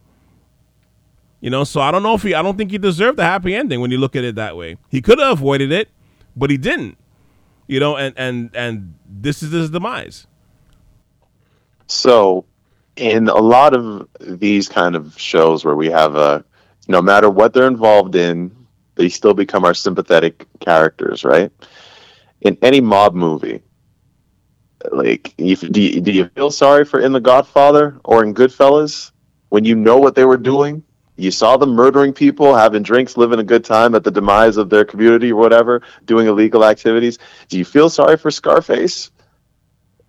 [1.40, 3.54] you know, so I don't know if he, I don't think he deserved a happy
[3.54, 4.78] ending when you look at it that way.
[4.88, 5.88] He could have avoided it,
[6.34, 6.98] but he didn't.
[7.68, 10.26] You know, and and and this is his demise.
[11.86, 12.44] So,
[12.96, 16.44] in a lot of these kind of shows where we have a,
[16.88, 21.52] no matter what they're involved in, they still become our sympathetic characters, right?
[22.40, 23.62] In any mob movie,
[24.90, 29.12] like, if, do, you, do you feel sorry for in The Godfather or in Goodfellas
[29.48, 30.82] when you know what they were doing?
[31.16, 34.68] You saw them murdering people, having drinks, living a good time at the demise of
[34.68, 37.18] their community or whatever, doing illegal activities.
[37.48, 39.10] Do you feel sorry for Scarface?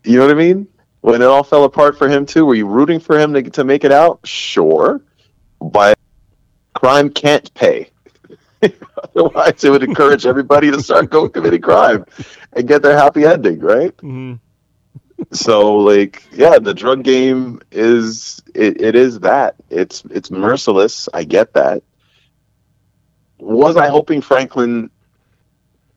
[0.03, 0.67] You know what I mean?
[1.07, 3.63] When it all fell apart for him too, were you rooting for him to, to
[3.63, 4.19] make it out?
[4.25, 5.01] Sure,
[5.61, 5.97] but
[6.73, 7.89] crime can't pay.
[8.61, 12.03] Otherwise, it would encourage everybody to start going committing crime
[12.51, 13.95] and get their happy ending, right?
[13.95, 14.33] Mm-hmm.
[15.31, 21.07] So, like, yeah, the drug game is it, it is that it's it's merciless.
[21.13, 21.83] I get that.
[23.37, 24.89] Was I hoping Franklin?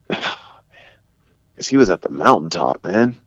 [1.60, 3.19] Because he was at the mountaintop, man.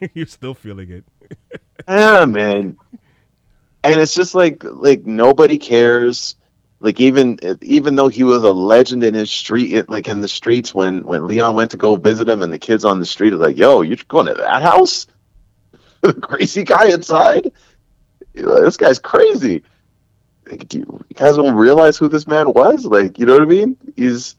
[0.14, 1.04] You're still feeling it.
[1.88, 2.78] Yeah, man.
[3.84, 6.34] And it's just like like nobody cares.
[6.80, 10.74] Like even even though he was a legend in his street, like in the streets
[10.74, 13.36] when when Leon went to go visit him, and the kids on the street are
[13.36, 15.06] like, "Yo, you're going to that house?
[16.00, 17.52] the crazy guy inside?
[18.34, 19.62] Like, this guy's crazy."
[20.50, 22.84] Like, do you, you guys don't realize who this man was?
[22.84, 23.76] Like, you know what I mean?
[23.94, 24.34] He's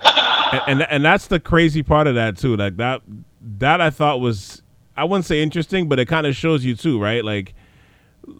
[0.02, 2.56] and, and and that's the crazy part of that too.
[2.56, 3.02] Like that
[3.58, 4.62] that I thought was
[4.96, 7.24] I wouldn't say interesting, but it kind of shows you too, right?
[7.24, 7.54] Like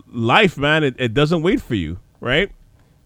[0.07, 2.51] life, man, it, it doesn't wait for you, right?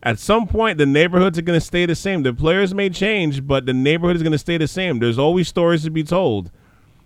[0.02, 2.24] At some point, the neighborhoods are going to stay the same.
[2.24, 4.98] The players may change, but the neighborhood is going to stay the same.
[4.98, 6.50] There's always stories to be told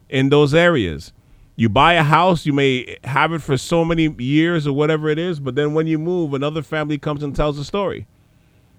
[0.09, 1.13] in those areas.
[1.57, 5.19] You buy a house, you may have it for so many years or whatever it
[5.19, 8.07] is, but then when you move, another family comes and tells a story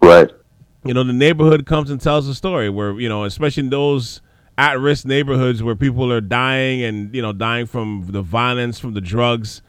[0.02, 0.32] right.
[0.86, 4.22] you know the neighborhood comes and tells a story where you know especially in those
[4.58, 9.02] at-risk neighborhoods where people are dying and you know dying from the violence from the
[9.02, 9.62] drugs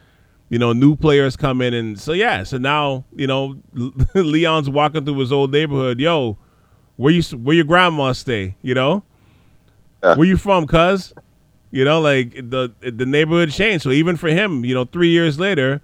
[0.49, 3.57] you know new players come in and so yeah so now you know
[4.15, 6.39] leon's walking through his old neighborhood yo
[6.97, 9.03] where you where your grandma stay you know
[10.03, 10.15] Yeah.
[10.17, 11.13] where you from cuz
[11.71, 15.39] you know like the the neighborhood changed so even for him you know 3 years
[15.39, 15.83] later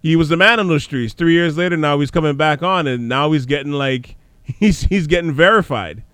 [0.00, 1.12] he was the man on the streets.
[1.12, 4.14] Three years later, now he's coming back on, and now he's getting like
[4.44, 6.04] he's he's getting verified.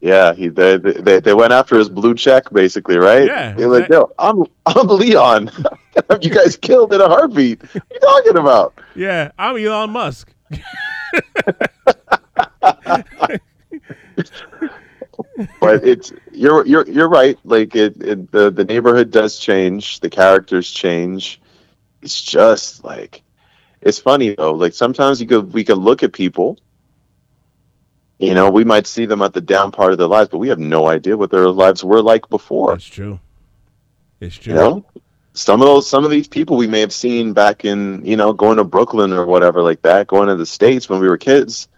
[0.00, 3.26] Yeah, he they, they they went after his blue check basically, right?
[3.26, 5.50] Yeah, They're like, yo, I'm I'm Leon.
[6.20, 7.60] you guys killed in a heartbeat.
[7.62, 8.74] What are you talking about?
[8.94, 10.32] Yeah, I'm Elon Musk.
[15.60, 17.38] but it's you're you're you're right.
[17.44, 21.40] Like it, it, the the neighborhood does change, the characters change.
[22.02, 23.22] It's just like
[23.80, 24.54] it's funny though.
[24.54, 26.58] Like sometimes you could we could look at people.
[28.18, 30.48] You know, we might see them at the down part of their lives, but we
[30.48, 32.72] have no idea what their lives were like before.
[32.72, 33.20] That's true.
[34.20, 34.54] It's true.
[34.54, 34.86] You know,
[35.34, 38.32] some of those some of these people we may have seen back in you know
[38.32, 41.68] going to Brooklyn or whatever like that, going to the states when we were kids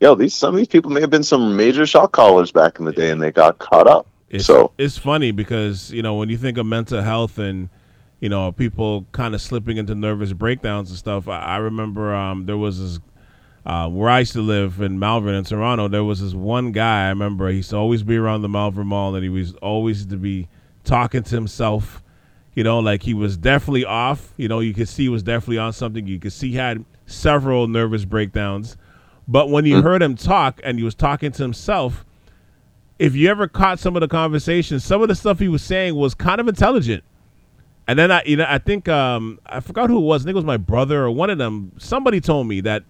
[0.00, 2.84] yo, these some of these people may have been some major shot callers back in
[2.84, 4.06] the day, and they got caught up.
[4.30, 7.68] It's, so it's funny because you know when you think of mental health and
[8.20, 11.28] you know people kind of slipping into nervous breakdowns and stuff.
[11.28, 13.00] I, I remember um, there was this
[13.66, 15.88] uh, where I used to live in Malvern in Toronto.
[15.88, 17.48] There was this one guy I remember.
[17.48, 20.48] He used to always be around the Malvern Mall, and he was always to be
[20.84, 22.02] talking to himself.
[22.54, 24.32] You know, like he was definitely off.
[24.36, 26.06] You know, you could see he was definitely on something.
[26.06, 28.76] You could see he had several nervous breakdowns
[29.28, 29.86] but when you mm-hmm.
[29.86, 32.06] heard him talk and he was talking to himself,
[32.98, 35.94] if you ever caught some of the conversations, some of the stuff he was saying
[35.94, 37.04] was kind of intelligent.
[37.86, 40.22] And then I, you know, I think um, I forgot who it was.
[40.22, 41.72] I think it was my brother or one of them.
[41.78, 42.84] Somebody told me that,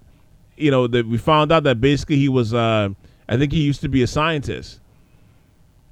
[0.59, 2.55] you know, that we found out that basically he was.
[2.55, 2.91] Uh,
[3.29, 4.81] I think he used to be a scientist.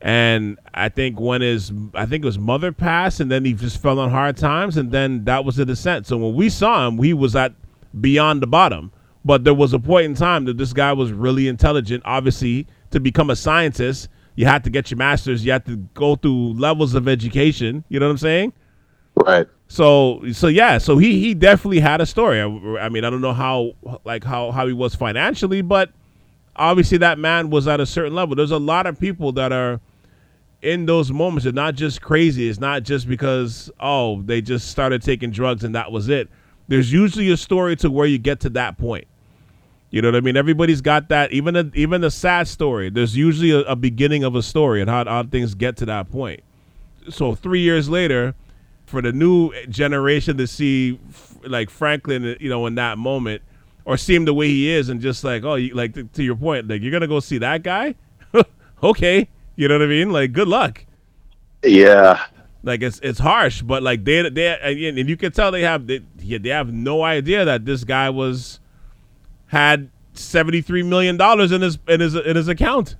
[0.03, 3.99] And I think when his, I think his mother passed, and then he just fell
[3.99, 6.07] on hard times, and then that was the descent.
[6.07, 7.55] So when we saw him, he was at
[8.01, 8.93] beyond the bottom.
[9.25, 12.03] But there was a point in time that this guy was really intelligent.
[12.07, 15.45] Obviously, to become a scientist, you had to get your master's.
[15.45, 17.83] You had to go through levels of education.
[17.89, 18.53] You know what I'm saying?
[19.17, 19.49] Right.
[19.69, 20.79] So, so yeah.
[20.79, 22.41] So he he definitely had a story.
[22.41, 23.73] I, I mean, I don't know how
[24.05, 25.91] like how how he was financially, but
[26.55, 28.37] obviously that man was at a certain level.
[28.37, 29.81] There's a lot of people that are
[30.62, 31.45] in those moments.
[31.45, 32.49] They're not just crazy.
[32.49, 36.29] It's not just because oh they just started taking drugs and that was it.
[36.69, 39.07] There's usually a story to where you get to that point.
[39.91, 40.37] You know what I mean?
[40.37, 41.33] Everybody's got that.
[41.33, 42.91] Even a, even a sad story.
[42.91, 46.11] There's usually a, a beginning of a story and how, how things get to that
[46.11, 46.41] point.
[47.09, 48.35] So three years later,
[48.87, 50.99] for the new generation to see
[51.45, 53.43] like Franklin, you know, in that moment,
[53.84, 56.22] or see him the way he is, and just like, oh, you, like to, to
[56.22, 57.95] your point, like you're gonna go see that guy?
[58.82, 60.11] okay, you know what I mean?
[60.11, 60.84] Like, good luck.
[61.62, 62.24] Yeah.
[62.62, 66.01] Like it's it's harsh, but like they they and you can tell they have they,
[66.18, 68.59] they have no idea that this guy was
[69.47, 72.97] had seventy three million dollars in his in his in his account.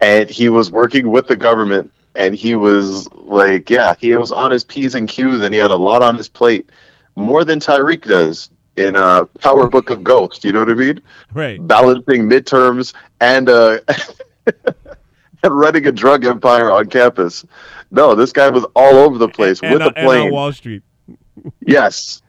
[0.00, 4.50] And he was working with the government, and he was like, yeah, he was on
[4.50, 6.70] his p's and q's, and he had a lot on his plate,
[7.14, 10.44] more than Tariq does in a uh, Power Book of Ghost.
[10.44, 11.00] You know what I mean?
[11.32, 11.64] Right.
[11.66, 13.78] Balancing midterms and uh,
[14.46, 17.44] and running a drug empire on campus.
[17.90, 20.32] No, this guy was all over the place and, with and, a plane.
[20.32, 20.82] Wall Street.
[21.60, 22.22] yes.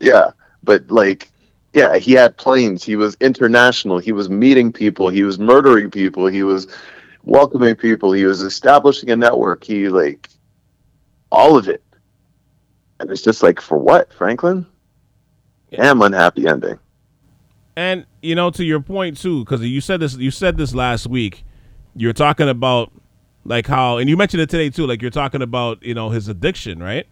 [0.00, 0.30] Yeah.
[0.62, 1.30] But like
[1.72, 2.84] yeah, he had planes.
[2.84, 3.98] He was international.
[3.98, 5.08] He was meeting people.
[5.08, 6.26] He was murdering people.
[6.26, 6.66] He was
[7.24, 8.12] welcoming people.
[8.12, 9.64] He was establishing a network.
[9.64, 10.28] He like
[11.30, 11.82] all of it.
[13.00, 14.66] And it's just like, for what, Franklin?
[15.70, 16.78] Damn unhappy ending.
[17.76, 21.06] And you know, to your point too, because you said this, you said this last
[21.06, 21.44] week.
[21.94, 22.92] You're talking about
[23.44, 24.86] like how, and you mentioned it today too.
[24.86, 27.06] Like you're talking about, you know, his addiction, right?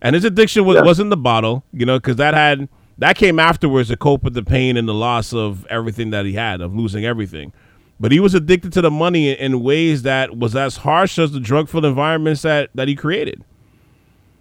[0.00, 0.82] And his addiction was, yeah.
[0.82, 2.68] wasn't the bottle, you know, because that had
[2.98, 6.34] that came afterwards to cope with the pain and the loss of everything that he
[6.34, 7.52] had, of losing everything.
[8.00, 11.40] But he was addicted to the money in ways that was as harsh as the
[11.40, 13.44] drug filled environments that, that he created.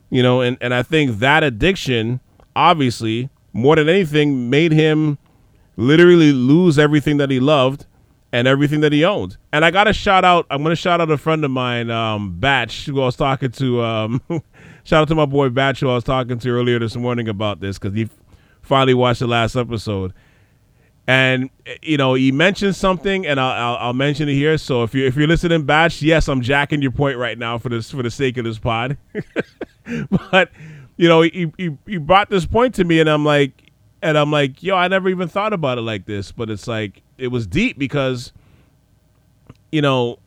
[0.09, 2.21] You know, and, and I think that addiction,
[2.55, 5.17] obviously, more than anything, made him
[5.75, 7.85] literally lose everything that he loved
[8.31, 9.37] and everything that he owned.
[9.51, 11.89] And I got to shout out, I'm going to shout out a friend of mine,
[11.89, 13.81] um, Batch, who I was talking to.
[13.81, 14.21] Um,
[14.83, 17.59] shout out to my boy Batch, who I was talking to earlier this morning about
[17.59, 18.09] this because he
[18.61, 20.13] finally watched the last episode,
[21.09, 24.59] and eh, you know he mentioned something, and I'll, I'll, I'll mention it here.
[24.59, 27.69] So if you if you're listening, batch, yes, I'm jacking your point right now for
[27.69, 28.95] this for the sake of this pod.
[30.31, 30.51] but
[30.97, 33.71] you know he, he he brought this point to me, and I'm like,
[34.03, 37.01] and I'm like, yo, I never even thought about it like this, but it's like
[37.17, 38.31] it was deep because,
[39.71, 40.19] you know,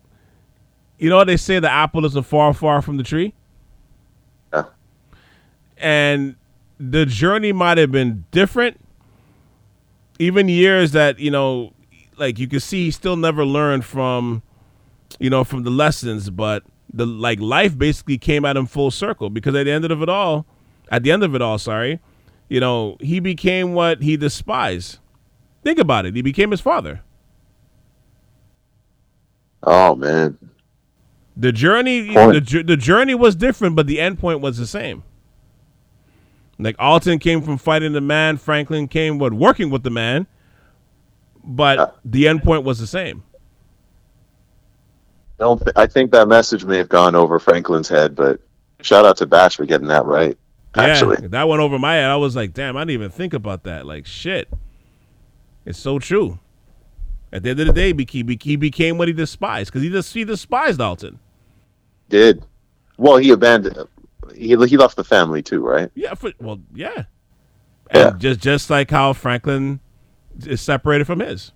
[0.99, 3.35] you know they say the apple isn't far far from the tree.
[5.77, 6.37] And
[6.79, 8.79] the journey might have been different.
[10.23, 11.73] Even years that, you know,
[12.17, 14.43] like you can see he still never learned from,
[15.19, 16.63] you know, from the lessons, but
[16.93, 20.09] the like life basically came at him full circle because at the end of it
[20.09, 20.47] all,
[20.91, 21.99] at the end of it all, sorry,
[22.49, 24.99] you know, he became what he despised.
[25.65, 26.15] Think about it.
[26.15, 27.03] He became his father.
[29.65, 30.39] Oh man.
[31.37, 35.03] The journey, the, the journey was different, but the end point was the same.
[36.63, 40.27] Like Alton came from fighting the man, Franklin came what working with the man,
[41.45, 41.87] but Yeah.
[42.05, 43.23] the end point was the same.
[45.39, 45.59] I don't.
[45.59, 48.41] Th- I think that message may have gone over Franklin's head, but
[48.81, 50.39] shout out to Bash for getting that right.
[50.75, 52.07] Actually, that went over my head.
[52.11, 53.85] I was like, damn, I didn't even think about that.
[53.85, 54.49] Like, shit,
[55.67, 56.39] it's so true.
[57.33, 58.23] At the end of the day, he,
[58.57, 61.19] became what he despised because he just he despised Alton.
[62.09, 62.45] did.
[62.99, 63.89] Well, he abandoned.
[64.35, 65.91] He he left the family too, right?
[65.95, 67.05] Yeah, for, well, yeah,
[67.91, 68.19] and Yeah.
[68.19, 69.81] just just like how Franklin
[70.47, 71.53] is separated from his.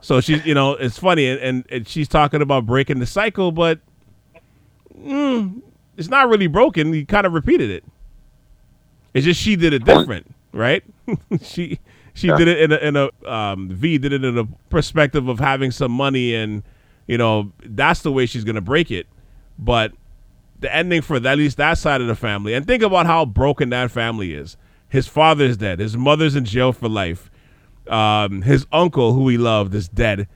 [0.00, 3.52] So she's, you know, it's funny, and, and, and she's talking about breaking the cycle,
[3.52, 3.80] but
[4.96, 5.62] mm,
[5.96, 6.92] it's not really broken.
[6.92, 7.84] He kind of repeated it.
[9.14, 10.84] It's just she did it different, right?
[11.42, 11.80] she
[12.14, 12.38] she Yeah.
[12.38, 15.70] did it in a, in a um, V did it in a perspective of having
[15.70, 16.62] some money, and
[17.06, 19.06] you know that's the way she's gonna break it.
[19.58, 19.92] But
[20.60, 23.70] the ending for at least that side of the family, and think about how broken
[23.70, 24.56] that family is.
[24.88, 25.78] His father's dead.
[25.80, 27.30] His mother's in jail for life.
[27.88, 30.28] Um, his uncle, who he loved, is dead.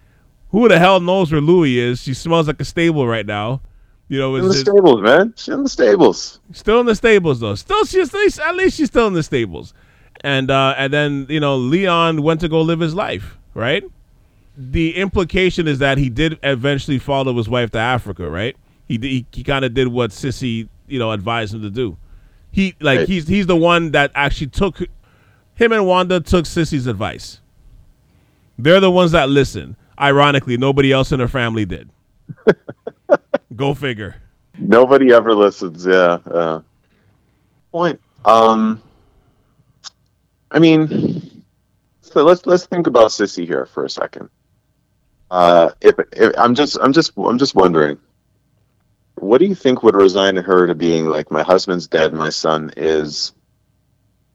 [0.51, 2.03] Who the hell knows where Louie is?
[2.03, 3.63] She smells like a stable right now.
[4.09, 5.33] You know, In the just- stables, man.
[5.37, 6.41] She's in the stables.
[6.53, 7.55] still in the stables though.
[7.55, 9.73] Still, she's at least, at least she's still in the stables.
[10.21, 13.83] And uh, and then you know Leon went to go live his life, right?
[14.57, 18.55] The implication is that he did eventually follow his wife to Africa, right?
[19.01, 21.97] He he, he kind of did what Cissy you know advised him to do.
[22.51, 23.09] He like Right.
[23.09, 24.79] he's he's the one that actually took
[25.55, 27.41] him and Wanda took Cissy's advice.
[28.59, 29.77] They're the ones that listen.
[29.99, 31.89] Ironically, nobody else in her family did.
[33.57, 34.17] Go figure.
[34.59, 35.87] Nobody ever listens.
[35.87, 36.19] Yeah.
[36.27, 36.61] Uh,
[37.71, 38.01] point.
[38.25, 38.83] Um.
[40.51, 41.43] I mean,
[42.03, 44.29] so let's let's think about Cissy here for a second.
[45.31, 47.99] Uh, if, if I'm just I'm just I'm just wondering,
[49.17, 52.73] what do you think would resign her to being like my husband's dead, my son
[52.77, 53.33] is,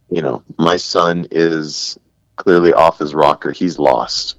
[0.10, 1.98] you know, my son is
[2.36, 3.52] clearly off his rocker.
[3.52, 4.38] He's lost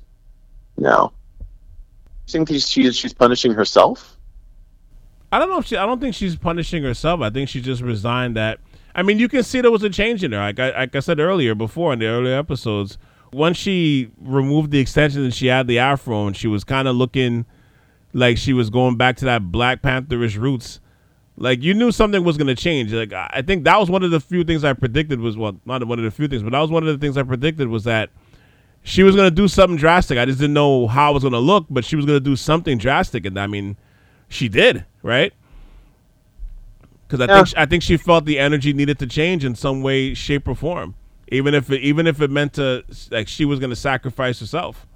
[0.77, 1.13] now.
[1.41, 4.19] You think he's, she, she's punishing herself?
[5.31, 5.77] I don't know if she.
[5.77, 7.21] I don't think she's punishing herself.
[7.21, 8.37] I think she just resigned.
[8.37, 8.61] That
[8.95, 10.39] I mean, you can see there was a change in her.
[10.39, 12.97] Like I, like I said earlier, before in the earlier episodes,
[13.33, 16.97] once she removed the extensions and she had the afro, and she was kind of
[16.97, 17.45] looking
[18.13, 20.81] like she was going back to that Black Pantherish roots.
[21.37, 22.93] Like you knew something was going to change.
[22.93, 25.87] Like I think that was one of the few things I predicted was well, not
[25.87, 27.85] one of the few things, but that was one of the things I predicted was
[27.85, 28.11] that
[28.83, 30.19] she was going to do something drastic.
[30.19, 32.25] I just didn't know how it was going to look, but she was going to
[32.25, 33.77] do something drastic, and I mean,
[34.29, 35.33] she did, right?
[37.07, 37.45] Because I Yeah.
[37.45, 40.57] think I think she felt the energy needed to change in some way, shape, or
[40.57, 40.95] form,
[41.29, 42.83] even if it, even if it meant to
[43.13, 44.88] like she was going to sacrifice herself.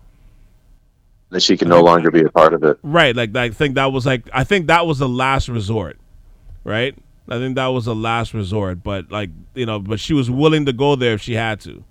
[1.33, 2.79] That she can no longer be a part of it.
[2.83, 3.17] Right.
[3.17, 5.99] Like I think that was like I think that was the last resort.
[6.63, 6.97] Right?
[7.29, 8.83] I think that was the last resort.
[8.83, 11.85] But like, you know, but she was willing to go there if she had to.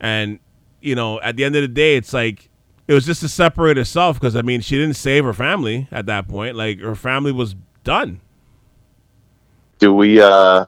[0.00, 0.38] And,
[0.80, 2.48] you know, at the end of the day, it's like
[2.88, 6.06] it was just to separate herself because I mean she didn't save her family at
[6.06, 6.56] that point.
[6.56, 8.20] Like her family was done.
[9.78, 10.64] Do we uh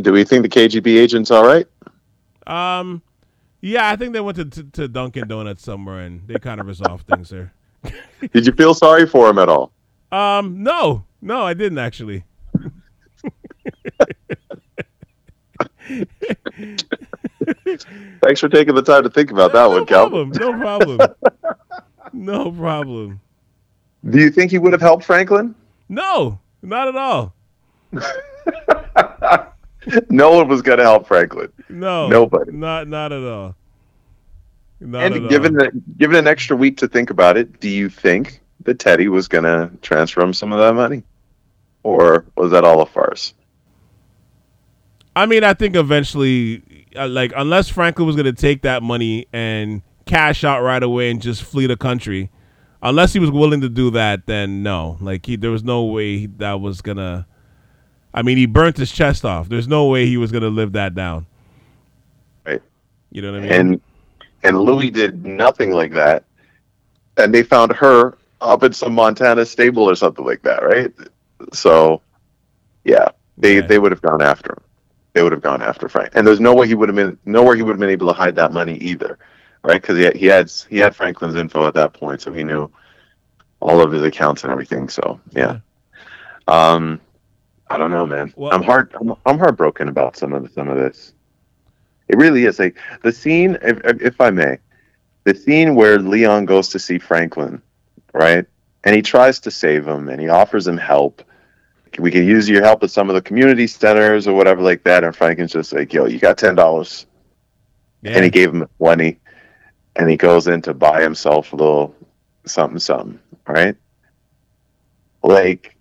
[0.00, 1.66] do we think the KGB agent's all right?
[2.46, 3.02] Um
[3.60, 6.66] yeah, I think they went to, to, to Dunkin' Donuts somewhere and they kind of
[6.66, 7.52] resolved things there.
[8.32, 9.72] Did you feel sorry for him at all?
[10.12, 12.24] Um, no, no, I didn't actually.
[18.22, 20.08] Thanks for taking the time to think about that no one, Cal.
[20.10, 20.30] problem.
[20.34, 21.00] No problem.
[22.12, 23.20] no problem.
[24.08, 25.54] Do you think he would have helped Franklin?
[25.88, 27.34] No, not at all.
[30.10, 31.52] no one was going to help Franklin.
[31.68, 32.52] No, Nobody.
[32.52, 33.54] Not not at all.
[34.80, 35.30] Not at and all.
[35.30, 39.08] given the, given an extra week to think about it, do you think that Teddy
[39.08, 41.02] was going to transfer him some of that money,
[41.82, 43.34] or was that all a farce?
[45.16, 49.26] I mean, I think eventually, uh, like, unless Franklin was going to take that money
[49.32, 52.30] and cash out right away and just flee the country,
[52.82, 54.98] unless he was willing to do that, then no.
[55.00, 57.26] Like, he, there was no way that was gonna.
[58.12, 59.48] I mean, he burnt his chest off.
[59.48, 61.26] There's no way he was gonna live that down.
[62.46, 62.62] Right.
[63.10, 63.52] You know what I mean?
[63.52, 63.80] And
[64.42, 66.24] and Louie did nothing like that,
[67.16, 70.92] and they found her up in some Montana stable or something like that, right?
[71.52, 72.00] So,
[72.84, 73.66] yeah, they Yeah.
[73.66, 74.60] they would have gone after him.
[75.12, 77.54] They would have gone after Frank, and there's no way he would have been nowhere
[77.56, 79.18] he would have been able to hide that money either,
[79.62, 79.80] right?
[79.80, 82.70] Because he had, he had he had Franklin's info at that point, so he knew
[83.60, 84.88] all of his accounts and everything.
[84.88, 85.58] So yeah,
[86.48, 87.00] um,
[87.70, 88.32] I don't know, man.
[88.36, 88.92] Well- I'm heart.
[89.00, 91.14] I'm, I'm heartbroken about some of the, some of this.
[92.08, 94.58] It really is like the scene, if, if I may,
[95.24, 97.62] the scene where Leon goes to see Franklin,
[98.12, 98.44] right?
[98.82, 101.22] And he tries to save him, and he offers him help.
[101.98, 105.04] We can use your help at some of the community centers or whatever like that.
[105.04, 107.06] And Franklin's just like, "Yo, you got ten dollars,"
[108.16, 109.20] and he gave him twenty,
[109.96, 111.94] and he goes in to buy himself a little
[112.46, 113.76] something, something, right?
[115.22, 115.76] Like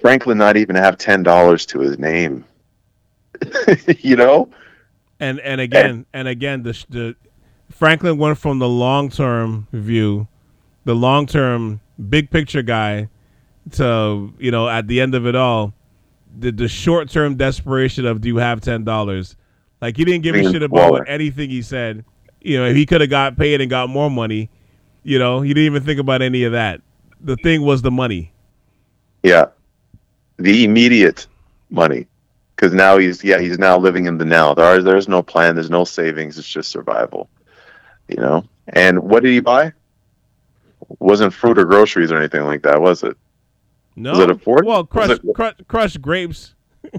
[0.00, 2.44] Franklin not even have ten dollars to his name.
[3.98, 4.50] you know?
[5.20, 7.16] and and again and again the the
[7.70, 10.28] Franklin went from the long term view,
[10.84, 13.08] the long term big picture guy,
[13.72, 15.72] to you know at the end of it all,
[16.38, 19.36] the the short term desperation of do you have ten dollars?
[19.80, 22.04] Like he didn't give a shit about what anything he said.
[22.40, 24.48] You know, if he could have got paid and got more money,
[25.02, 26.80] you know, he didn't even think about any of that.
[27.20, 28.32] The thing was the money.
[29.22, 29.46] Yeah.
[30.38, 31.26] The immediate
[31.70, 32.06] money.
[32.54, 34.54] Because now he's yeah, he's now living in the now.
[34.54, 37.28] There are, there's no plan, there's no savings, it's just survival.
[38.08, 38.44] You know?
[38.68, 39.72] And what did he buy?
[41.00, 43.16] Wasn't fruit or groceries or anything like that, was it?
[43.96, 44.64] No, Was it a Ford?
[44.66, 46.54] Well, Was crush, crush, crushed grapes.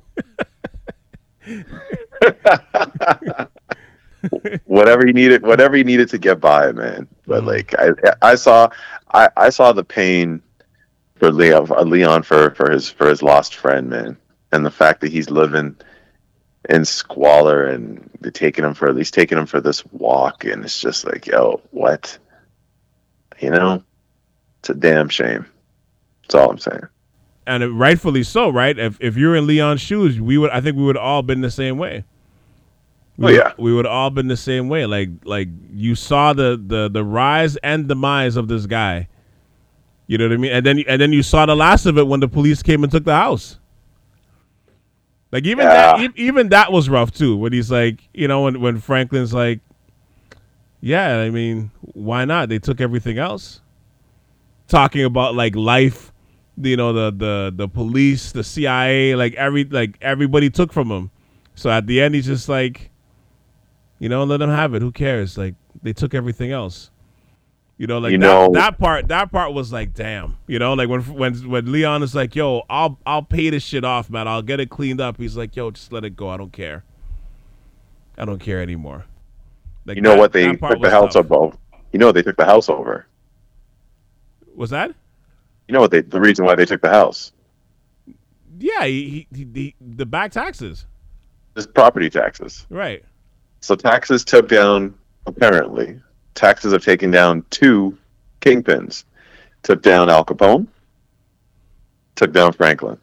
[4.66, 7.48] whatever he needed whatever he needed to get by man but Mhm.
[7.48, 8.68] like i i saw
[9.14, 10.42] i i saw the pain
[11.20, 14.18] for leon uh, leon for for his for his lost friend man
[14.52, 15.76] and the fact that he's living
[16.70, 20.80] in squalor and taking him for at least taking him for this walk and it's
[20.80, 22.18] just like yo what
[23.40, 23.84] you know
[24.60, 25.46] it's a damn shame
[26.24, 26.88] that's all i'm saying
[27.48, 28.78] and rightfully so, right?
[28.78, 31.50] If if you're in Leon's shoes, we would I think we would all been the
[31.50, 32.04] same way.
[33.16, 33.54] We Oh, yeah.
[33.58, 34.86] we would all been the same way.
[34.86, 39.08] Like like you saw the the the rise and demise of this guy.
[40.08, 40.52] You know what I mean?
[40.52, 42.92] And then and then you saw the last of it when the police came and
[42.92, 43.60] took the house.
[45.32, 46.08] Like even that Yeah.
[46.08, 47.36] e- even that was rough too.
[47.36, 49.60] When he's like, you know, when when Franklin's like,
[50.80, 52.48] yeah, I mean, why not?
[52.50, 53.62] They took everything else.
[54.68, 56.12] Talking about like life
[56.60, 61.12] you know the the the police the cia like every like everybody took from him
[61.54, 62.90] so at the end he's just like
[64.00, 65.54] you know let them have it who cares like
[65.84, 66.90] they took everything else
[67.78, 70.38] you know like You that, know- that part that part was like damn.
[70.48, 73.84] You know like when when when leon is like yo i'll i'll pay this shit
[73.84, 74.28] off man.
[74.28, 75.18] I'll get it cleaned up.
[75.18, 76.30] He's like yo just let it go.
[76.30, 76.84] I don't care.
[78.18, 79.06] I don't care anymore.
[79.86, 80.34] Like you know that- what?
[80.34, 81.32] They took the house tough.
[81.32, 81.56] over.
[81.94, 83.06] You know they took the house over.
[84.56, 84.92] Was that?
[85.68, 85.92] You know what?
[85.92, 87.32] They the reason why they took the house.
[88.60, 90.86] Yeah he, he, he the back taxes.
[91.56, 92.66] Is property taxes.
[92.70, 93.04] Right.
[93.62, 94.94] So taxes took down,
[95.26, 96.00] apparently,
[96.38, 97.98] taxes have taken down two
[98.42, 99.04] kingpins.
[99.64, 100.68] Took down Al Capone,
[102.16, 102.98] took down Franklin.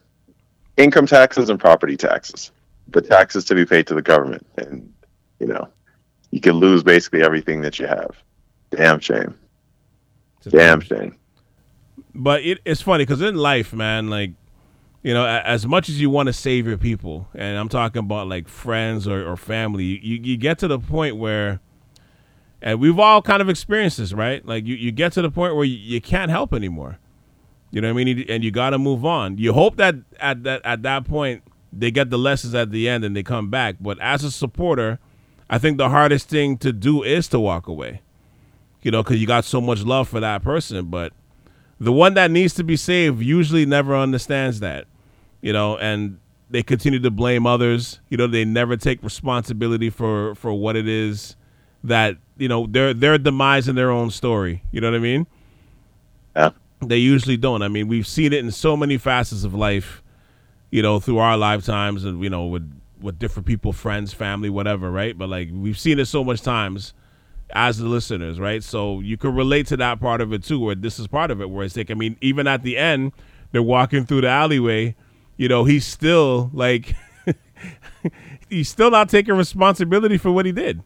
[0.77, 2.51] Income taxes and property taxes.
[2.87, 4.45] The taxes to be paid to the government.
[4.57, 4.91] And,
[5.39, 5.67] you know,
[6.31, 8.15] you can lose basically everything that you have.
[8.71, 9.37] Damn shame.
[10.49, 11.15] Damn shame.
[12.13, 14.31] but it, it's funny because in life, man, like
[15.03, 18.27] you know, as much as you want to save your people, and I'm talking about
[18.27, 21.59] like friends or, or family, you, you get to the point where,
[22.65, 24.45] and we've all kind of experienced this, right?
[24.45, 26.97] Like you, you get to the point where you, you can't help anymore.
[27.69, 28.25] You know what I mean?
[28.27, 29.37] And you got to move on.
[29.37, 33.05] You hope that at that at that point they get the lessons at the end
[33.05, 33.75] and they come back.
[33.79, 34.99] But as a supporter,
[35.49, 38.01] I think the hardest thing to do is to walk away.
[38.81, 41.13] You know, because you got so much love for that person, but
[41.79, 44.85] the one that needs to be saved usually never understands that
[45.41, 46.17] you know and
[46.49, 50.87] they continue to blame others you know they never take responsibility for for what it
[50.87, 51.35] is
[51.83, 55.25] that you know their their demise in their own story you know what i mean
[56.35, 56.51] Yeah.
[56.81, 60.01] they usually don't i mean we've seen it in so many facets of life
[60.71, 62.69] you know through our lifetimes and you know with
[63.01, 66.93] with different people friends family whatever right but like we've seen it so much times
[67.51, 68.63] as the listeners, right?
[68.63, 71.41] So you could relate to that part of it too, where this is part of
[71.41, 73.11] it, where it's like, I mean, even at the end,
[73.51, 74.95] they're walking through the alleyway,
[75.37, 76.95] you know, he's still like,
[78.49, 80.81] he's still not taking responsibility for what he did.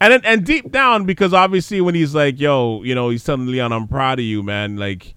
[0.00, 3.46] And then, and deep down, because obviously when he's like, yo, you know, he's telling
[3.46, 4.76] Leon, I'm proud of you, man.
[4.76, 5.14] Like,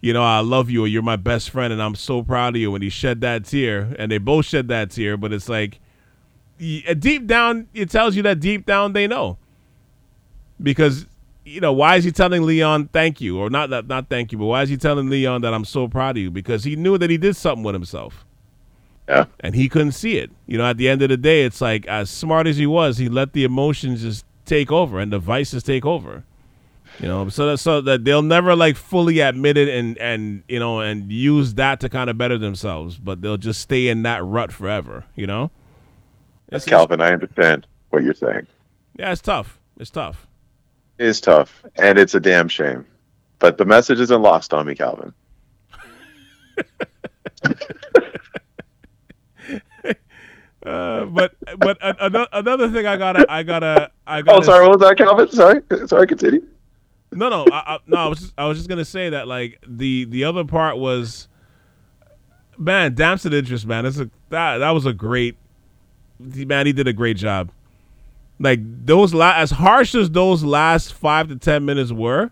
[0.00, 2.74] you know, I love you, you're my best friend, and I'm so proud of you.
[2.74, 5.80] And he shed that tear, and they both shed that tear, but it's like,
[6.60, 9.38] uh, deep down, it tells you that deep down they know
[10.62, 11.06] because
[11.44, 14.38] you know why is he telling Leon thank you or not that not thank you
[14.38, 16.98] but why is he telling Leon that I'm so proud of you because he knew
[16.98, 18.24] that he did something with himself
[19.08, 19.24] Yeah.
[19.40, 21.86] and he couldn't see it you know at the end of the day it's like
[21.86, 25.62] as smart as he was he let the emotions just take over and the vices
[25.62, 26.22] take over
[27.00, 30.58] You know, so that, so that they'll never like fully admit it and and you
[30.60, 34.22] know and use that to kind of better themselves, but they'll just stay in that
[34.22, 35.04] rut forever.
[35.16, 35.50] You know.
[36.50, 38.46] Yes, Calvin, I understand what you're saying.
[38.98, 39.58] Yeah, it's tough.
[39.80, 40.26] It's tough.
[40.98, 42.84] It is tough, and it's a damn shame.
[43.38, 45.14] But the message isn't lost on me, Calvin.
[50.64, 54.38] Uh, but but another another thing I gotta I gotta I gotta.
[54.38, 54.62] Oh, sorry.
[54.66, 55.28] What was that, Calvin?
[55.30, 56.06] Sorry, sorry.
[56.06, 56.46] Continue.
[57.14, 57.96] No, no, I, I, no.
[57.98, 61.28] I was just, I was just gonna say that like the the other part was,
[62.56, 63.84] man, Damson Idris, man.
[63.84, 65.36] It's a that that was a great
[66.18, 66.66] man.
[66.66, 67.50] He did a great job.
[68.38, 72.30] Like those la- as harsh as those last five to ten minutes were,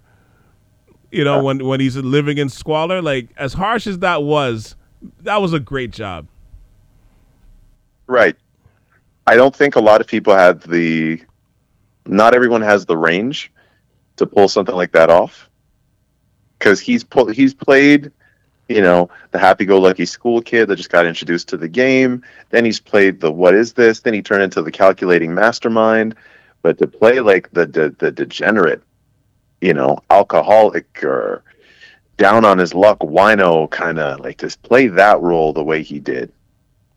[1.11, 4.76] you know, when when he's living in squalor, like as harsh as that was,
[5.20, 6.26] that was a great job.
[8.11, 8.36] Right.
[9.24, 11.22] I don't think a lot of people had the.
[12.06, 13.52] Not everyone has the range
[14.16, 15.48] to pull something like that off.
[16.58, 18.11] Because he's pull, he's played,
[18.68, 22.24] you know, the happy-go-lucky school kid that just got introduced to the game.
[22.48, 24.00] Then he's played the what is this?
[24.00, 26.16] Then he turned into the calculating mastermind.
[26.62, 28.82] But to play like the the, the degenerate,
[29.61, 31.44] you know, alcoholic or
[32.16, 36.00] down on his luck wino kind of like to play that role the way he
[36.00, 36.32] did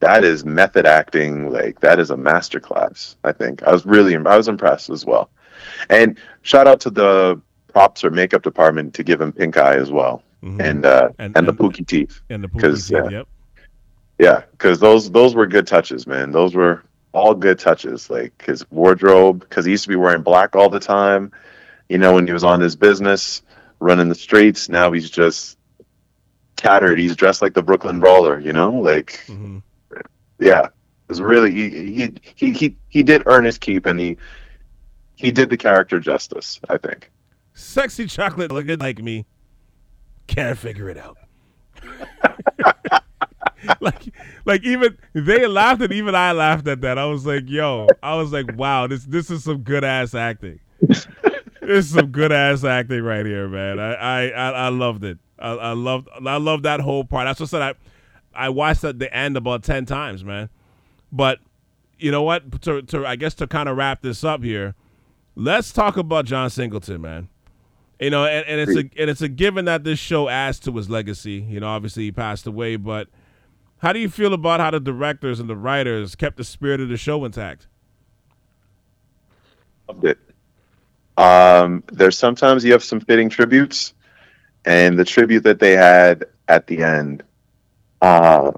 [0.04, 1.49] that is method acting.
[1.49, 3.16] Like that is a masterclass.
[3.24, 5.30] I think I was really I was impressed as well.
[5.89, 9.91] And shout out to the props or makeup department to give him pink eye as
[9.91, 10.60] well, mm-hmm.
[10.60, 12.22] and, uh, and, and the pookie teeth.
[12.30, 12.91] And the pookie teeth.
[12.91, 13.28] Yeah, yep.
[14.20, 16.32] Yeah, because those those were good touches, man.
[16.32, 16.84] Those were
[17.14, 18.10] all good touches.
[18.10, 21.32] Like his wardrobe, because he used to be wearing black all the time.
[21.88, 23.41] You know, when he was on his business,
[23.80, 24.68] running the streets.
[24.68, 25.58] Now he's just
[26.58, 26.99] tattered.
[26.99, 28.38] He's dressed like the Brooklyn Brawler.
[28.38, 29.24] You know, like.
[29.28, 29.60] Mm-hmm
[30.40, 30.72] yeah, it
[31.08, 34.18] was really he he he he did earn his keep, and he
[35.16, 36.60] he did the character justice.
[36.70, 37.12] I think.
[37.54, 39.26] Sexy chocolate looking like me,
[40.28, 41.18] can't figure it out.
[43.80, 44.14] like
[44.46, 46.98] like even they laughed and even I laughed at that.
[46.98, 50.60] I was like, yo, I was like, wow, this this is some good ass acting.
[50.82, 51.08] this
[51.62, 53.80] is some good ass acting right here, man.
[53.80, 55.18] I I I, loved it.
[55.40, 57.26] I, I loved I loved that whole part.
[57.26, 57.62] That's what I said.
[57.62, 57.74] I
[58.36, 60.50] I watched at the end about ten times, man.
[61.12, 61.40] But
[61.98, 62.62] you know what?
[62.64, 64.76] To, to I guess to kind of wrap this up here,
[65.36, 67.30] let's talk about John Singleton, man.
[68.00, 70.72] You know, and, and it's a and it's a given that this show adds to
[70.74, 71.46] his legacy.
[71.48, 73.08] You know, obviously he passed away, but
[73.78, 76.90] how do you feel about how the directors and the writers kept the spirit of
[76.90, 77.68] the show intact?
[79.88, 80.20] Loved it.
[81.18, 83.94] Um, there's sometimes you have some fitting tributes,
[84.66, 87.24] and the tribute that they had at the end
[88.04, 88.51] uh,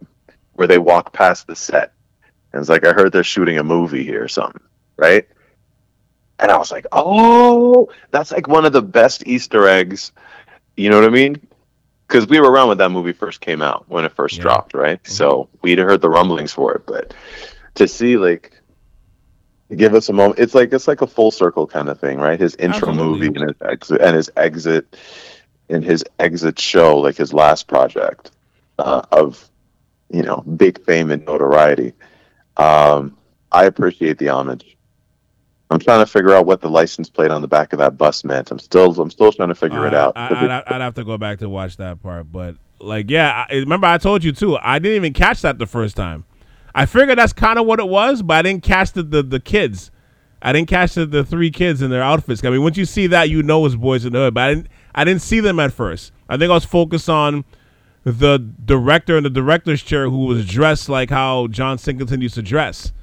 [0.54, 1.94] where they walk past the set.
[2.52, 4.62] And it's like, I heard they're shooting a movie here or something,
[4.98, 5.28] right?
[6.40, 10.12] And I was like, oh, that's like one of the best Easter eggs.
[10.76, 11.48] You know what I mean?
[12.08, 14.42] Because we were around when that movie first came out, when it first yeah.
[14.42, 15.02] dropped, right?
[15.04, 15.14] Mm-hmm.
[15.14, 16.88] So we'd heard the rumblings for it.
[16.88, 17.14] But
[17.76, 18.60] to see, like,
[19.76, 22.40] give us a moment, it's like it's like a full circle kind of thing, right?
[22.40, 23.30] His intro Absolutely.
[23.30, 24.98] movie and his exit, and his exit,
[25.70, 28.32] and his exit show, like his last project
[28.80, 29.50] uh, of
[30.10, 31.94] you know big fame and notoriety.
[32.58, 33.18] Um,
[33.52, 34.76] I appreciate the homage.
[35.72, 38.24] I'm trying to figure out what the license plate on the back of that bus
[38.24, 38.52] meant.
[38.52, 40.14] I'm still I'm still trying to figure uh, it out.
[40.16, 43.56] I, would I'd have to go back to watch that part, but like yeah, I,
[43.56, 44.58] remember I told you too.
[44.58, 46.26] I didn't even catch that the first time.
[46.74, 49.40] I figured that's kind of what it was, but I didn't catch the, the, the
[49.40, 49.92] kids.
[50.42, 52.44] I didn't catch the, the three kids in their outfits.
[52.44, 54.34] I mean, once you see that, you know it's boys in the hood.
[54.34, 56.12] But I didn't I didn't see them at first.
[56.30, 57.46] I think I was focused on
[58.06, 62.44] the director in the director's chair who was dressed like how John Singleton used to
[62.44, 62.94] dress.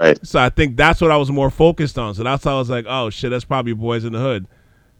[0.00, 0.18] Right.
[0.26, 2.14] So I think that's what I was more focused on.
[2.14, 4.48] So that's how I was like, oh shit, that's probably Boyz n the Hood,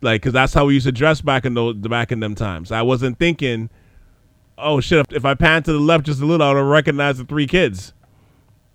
[0.03, 2.71] like because that's how we used to dress back in the back in them times.
[2.71, 3.71] I wasn't thinking,
[4.59, 7.17] oh shit, if, if I pan to the left just a little, I would recognize
[7.17, 7.95] the three kids.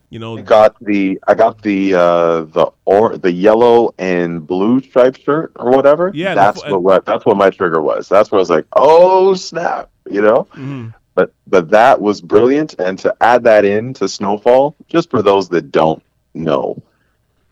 [0.10, 4.82] You know, I got the I got the uh the or the yellow and blue
[4.82, 6.12] striped shirt or whatever.
[6.16, 8.10] Yeah, that's the, what that's what my trigger was.
[8.10, 10.48] That's what I was like, oh snap you know.
[10.52, 10.90] Mm-hmm.
[11.16, 15.50] But but that was brilliant, and to add that in to Snowfall, just for those
[15.50, 16.02] that don't
[16.34, 16.82] know,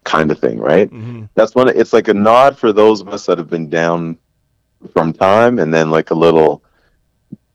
[0.03, 0.89] kind of thing, right?
[0.89, 1.25] Mm-hmm.
[1.35, 1.69] That's one.
[1.69, 4.17] It's like a nod for those of us that have been down
[4.93, 6.63] from time, and then like a little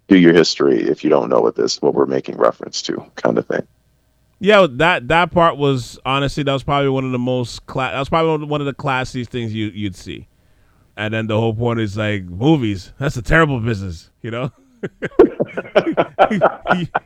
[0.09, 3.39] do your history if you don't know what this what we're making reference to, kind
[3.39, 3.67] of thing.
[4.39, 7.99] Yeah, that that part was honestly that was probably one of the most cla- that
[7.99, 10.29] was probably one of the classiest things you you'd see.
[10.97, 12.93] And then the whole point is like movies.
[12.99, 14.53] That's a terrible business, you know.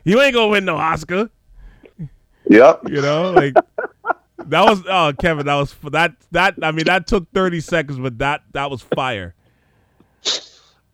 [0.05, 1.29] you ain't gonna win no Oscar.
[2.49, 2.81] Yep.
[2.89, 3.53] You know, like
[4.45, 8.17] that was oh Kevin, that was that that I mean that took thirty seconds, but
[8.19, 9.33] that that was fire.
[10.23, 10.31] That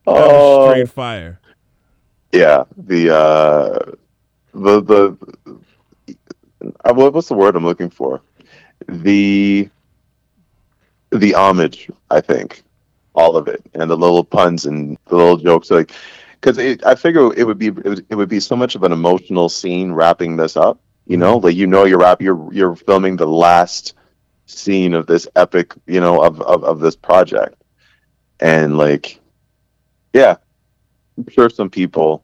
[0.06, 1.40] was Oh, straight fire.
[2.32, 2.64] yeah.
[2.78, 3.92] The uh,
[4.54, 5.18] the the
[6.86, 8.22] uh, what- what's the word I'm looking for?
[8.88, 9.70] The
[11.12, 12.64] the homage, I think,
[13.16, 15.92] all of it, and the little puns and the little jokes, like
[16.42, 18.92] because I figure it would be it would, it would be so much of an
[18.92, 20.80] emotional scene wrapping this up.
[21.06, 23.96] You know, like you know, you're wrap, you're you're filming the last
[24.46, 27.62] scene of this epic, you know, of of, of this project,
[28.40, 29.20] and like,
[30.14, 30.38] yeah,
[31.18, 32.24] I'm sure some people,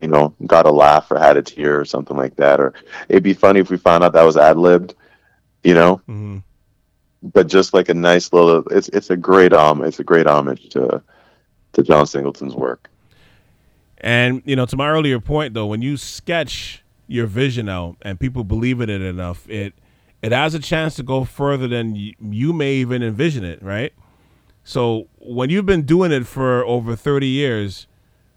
[0.00, 2.60] you know, got a laugh or had a tear or something like that.
[2.60, 2.74] Or
[3.08, 4.94] it'd be funny if we found out that was ad libbed,
[5.64, 6.02] you know.
[6.06, 6.38] hmm
[7.22, 10.68] But just like a nice little, it's it's a great um, it's a great homage
[10.70, 11.02] to
[11.74, 12.90] to John Singleton's work.
[13.98, 18.18] And you know, to my earlier point though, when you sketch your vision out and
[18.18, 19.74] people believe in it enough, it
[20.22, 23.92] it has a chance to go further than you, you may even envision it, right?
[24.64, 27.86] So when you've been doing it for over 30 years,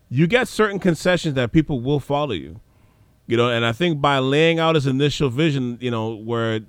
[0.10, 2.60] you get certain concessions that people will follow you.
[3.28, 6.62] You know, and I think by laying out his initial vision, you know, where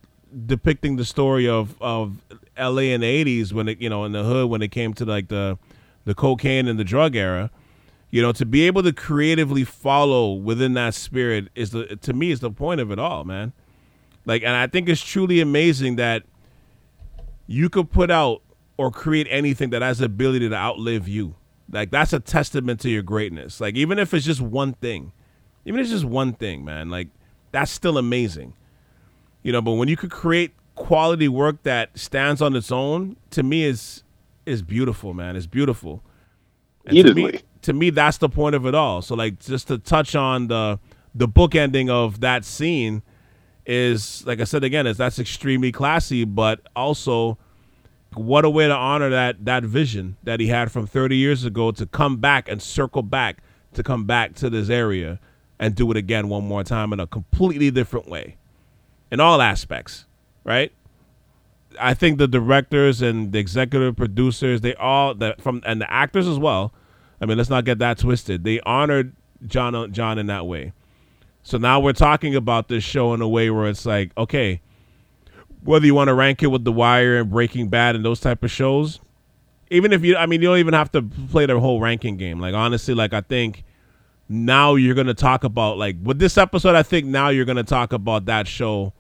[0.47, 2.19] depicting the story of of
[2.59, 5.05] LA in the 80s when it, you know, in the hood when it came to
[5.05, 5.59] like the
[6.05, 7.51] the cocaine and the drug era,
[8.13, 12.31] you know, to be able to creatively follow within that spirit is the to me
[12.31, 13.55] is the point of it all, man.
[14.27, 16.23] Like, and I think it's truly amazing that
[17.47, 18.43] you could put out
[18.77, 21.35] or create anything that has the ability to outlive you.
[21.71, 23.63] Like, that's a testament to your greatness.
[23.63, 25.13] Like, even if it's just one thing,
[25.65, 27.09] even if it's just one thing, man, like,
[27.51, 28.53] that's still amazing.
[29.43, 33.43] You know, but when you could create quality work that stands on its own, to
[33.43, 34.05] me is
[34.45, 35.35] is beautiful, man.
[35.35, 36.03] It's beautiful.
[36.85, 37.41] And to me.
[37.63, 39.03] To me, that's the point of it all.
[39.03, 40.79] So, like, just to touch on the
[41.15, 43.03] the book ending of that scene
[43.67, 47.39] is, like I said again, is that's extremely classy, but also
[48.15, 51.71] what a way to honor that that vision that he had from 30 years ago
[51.73, 53.43] to come back and circle back
[53.73, 55.19] to come back to this area
[55.59, 58.37] and do it again one more time in a completely different way
[59.11, 60.07] in all aspects,
[60.45, 60.73] right?
[61.81, 66.29] I think the directors and the executive producers, they all that from and the actors
[66.29, 66.73] as well.
[67.23, 68.43] I mean, let's not get that twisted.
[68.43, 69.15] They honored
[69.47, 70.73] John John in that way.
[71.45, 74.61] So now we're talking about this show in a way where it's like, okay,
[75.63, 78.43] whether you want to rank it with The Wire and Breaking Bad and those type
[78.43, 78.99] of shows,
[79.71, 82.41] even if you, I mean, you don't even have to play the whole ranking game.
[82.41, 83.65] Like honestly, like I think
[84.29, 86.75] now you're gonna talk about like with this episode.
[86.75, 88.93] I think now you're gonna talk about that show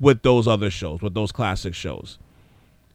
[0.00, 2.18] with those other shows, with those classic shows.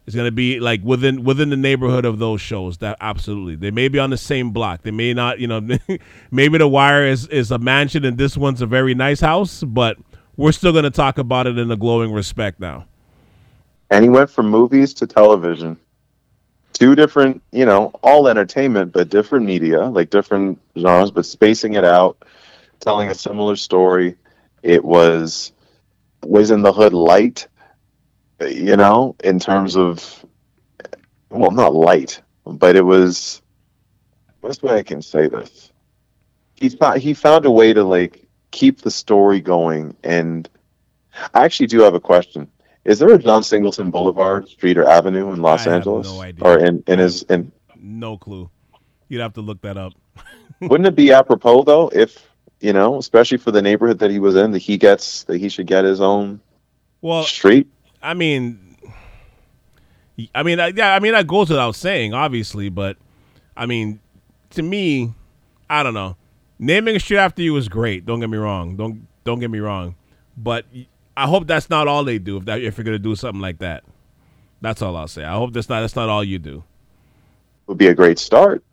[0.06, 2.80] It's gonna be like within within the neighborhood of those shows.
[2.80, 4.82] That absolutely, they may be on the same block.
[4.82, 5.62] They may not, you know,
[6.32, 9.98] maybe The Wire is is a mansion and this one's a very nice house, but
[10.36, 12.86] we're still gonna talk about it in a glowing respect now.
[13.90, 15.78] And he went from movies to television.
[16.74, 21.86] Two different, you know, all entertainment, but different media, like different genres, but spacing it
[21.86, 22.18] out,
[22.80, 24.16] telling a similar story.
[24.64, 25.54] It was
[26.24, 27.48] was in the hood light,
[28.48, 30.26] you know, in terms of
[31.30, 33.42] well, not light, but it was
[34.42, 35.72] what's the way I can say this?
[36.56, 40.48] He found he found a way to like keep the story going and
[41.34, 42.48] I actually do have a question.
[42.86, 46.44] Is there a John Singleton Boulevard, Street, or Avenue in Los I Angeles, no idea.
[46.44, 47.24] or in in his?
[47.24, 48.50] In No clue.
[49.08, 49.94] You'd have to look that up.
[50.62, 52.30] wouldn't it be apropos though, if
[52.60, 55.50] you know, especially for the neighborhood that he was in, that he gets that he
[55.50, 56.42] should get his own
[57.02, 57.68] Well, street?
[58.04, 58.78] I mean,
[60.36, 62.98] I mean, yeah, I mean that goes without saying, obviously, but
[63.56, 64.02] I mean,
[64.52, 65.14] to me,
[65.70, 66.18] I don't know.
[66.60, 68.06] Naming a street after you is great.
[68.06, 68.76] Don't get me wrong.
[68.76, 69.96] Don't don't get me wrong,
[70.38, 70.66] but
[71.16, 72.38] I hope that's not all they do.
[72.38, 73.84] If that if you're gonna do something like that,
[74.62, 75.24] that's all I'll say.
[75.24, 76.64] I hope that's not that's not all you do.
[77.68, 78.64] Would be a great start.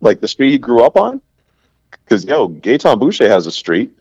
[0.00, 1.22] Like the street he grew up on,
[1.90, 3.96] because yo, Gaetan Boucher has a street.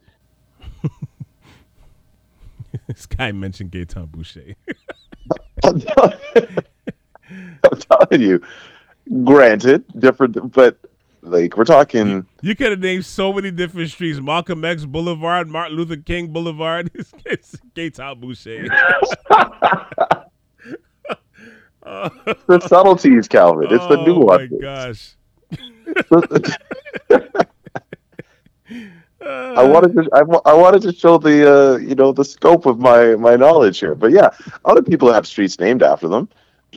[2.87, 4.55] this guy mentioned Gaetan Boucher.
[5.63, 6.17] I'm telling,
[7.27, 8.41] I'm telling you.
[9.23, 10.77] Granted, different, but
[11.21, 12.25] like we're talking.
[12.41, 16.91] You could have named so many different streets: Malcolm X Boulevard, Martin Luther King Boulevard.
[17.25, 18.67] it's Gaetan Boucher.
[21.83, 23.67] the subtleties, Calvin.
[23.71, 24.49] It's the new one.
[24.51, 25.15] oh my gosh.
[29.23, 32.79] I wanted to I, I wanted to show the uh, you know the scope of
[32.79, 33.95] my my knowledge here.
[33.95, 34.29] But yeah,
[34.65, 36.29] other people have streets named after them.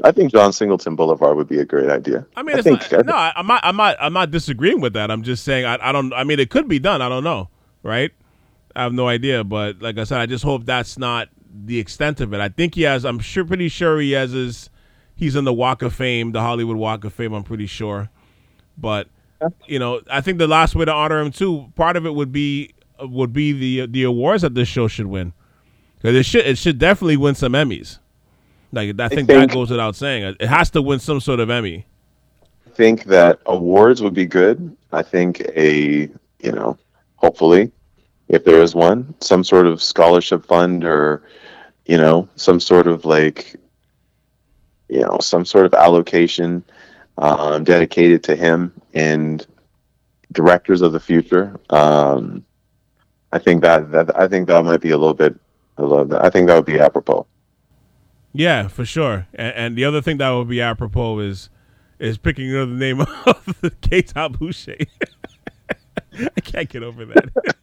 [0.02, 2.26] I think John Singleton Boulevard would be a great idea.
[2.36, 4.92] I mean, it's think not, no, I- I'm not, I'm not, I'm not disagreeing with
[4.94, 5.08] that.
[5.08, 7.00] I'm just saying, I, I don't, I mean, it could be done.
[7.00, 7.48] I don't know,
[7.84, 8.10] right?
[8.74, 12.20] I have no idea, but like I said, I just hope that's not the extent
[12.20, 12.40] of it.
[12.40, 13.04] I think he has.
[13.04, 14.68] I'm sure, pretty sure he has his.
[15.14, 17.32] He's in the Walk of Fame, the Hollywood Walk of Fame.
[17.32, 18.10] I'm pretty sure,
[18.76, 19.06] But
[19.66, 22.32] you know, I think the last way to honor him too, part of it would
[22.32, 25.32] be would be the the awards that this show should win.
[25.96, 27.98] Because it should it should definitely win some Emmys.
[28.72, 30.36] Like I think, think- that goes without saying.
[30.38, 31.86] It has to win some sort of Emmy.
[32.66, 34.76] I think that awards would be good.
[34.92, 36.08] I think a
[36.40, 36.76] you know,
[37.16, 37.72] hopefully,
[38.28, 41.22] if there is one, some sort of scholarship fund or
[41.86, 43.56] you know, some sort of like
[44.88, 46.62] you know, some sort of allocation
[47.18, 49.46] um, dedicated to him and
[50.32, 51.58] directors of the future.
[51.70, 52.44] Um,
[53.32, 55.34] I think that, that I think that might be a little bit.
[55.76, 56.24] I love that.
[56.24, 57.26] I think that would be apropos.
[58.32, 59.26] Yeah, for sure.
[59.34, 61.50] And, and the other thing that would be apropos is
[61.98, 64.76] is picking another name of the Gaetan Boucher.
[66.36, 67.54] I can't get over that.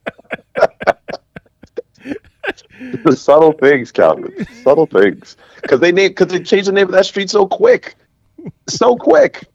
[3.04, 4.46] the subtle things, Calvin.
[4.64, 5.38] Subtle things.
[5.62, 7.96] Because they name because they changed the name of that street so quick,
[8.68, 9.48] so quick.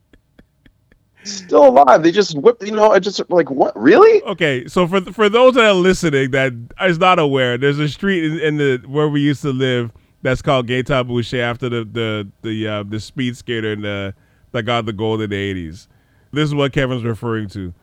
[1.27, 2.03] Still alive.
[2.03, 2.63] They just whipped.
[2.63, 3.77] You know, I just like what?
[3.77, 4.23] Really?
[4.23, 6.53] Okay, so for for those that are listening that
[6.83, 9.91] is not aware, there's a street in, in the where we used to live
[10.23, 14.15] that's called Gaetan Boucher after the the the uh, the speed skater in the,
[14.53, 15.89] that got the gold in the '80s.
[16.33, 17.75] This is what Kevin's referring to.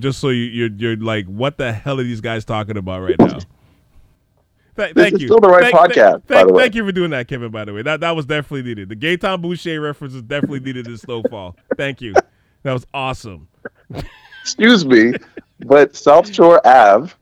[0.00, 3.18] Just so you, you're you're like, what the hell are these guys talking about right
[3.18, 3.38] now?
[4.76, 5.28] Th- This thank is you.
[5.28, 6.62] still the right Thank- podcast, thank- the way.
[6.64, 7.50] Thank you for doing that, Kevin.
[7.50, 8.88] By the way, that that was definitely needed.
[8.90, 11.56] The Gaetan Boucher reference is definitely needed in Snowfall.
[11.76, 12.14] Thank you.
[12.66, 13.46] That was awesome.
[14.42, 15.12] Excuse me,
[15.60, 17.12] but South Shore Ave.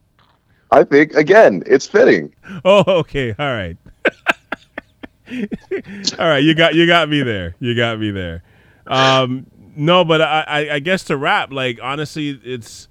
[0.71, 2.35] I think again, it's fitting.
[2.65, 3.35] Oh, okay.
[3.39, 3.77] All right.
[6.19, 6.43] All right.
[6.43, 7.57] You got you got me there.
[7.61, 8.43] You got me there.
[8.87, 9.45] Um,
[9.77, 12.89] no, but I, I, I guess to wrap, like honestly, it's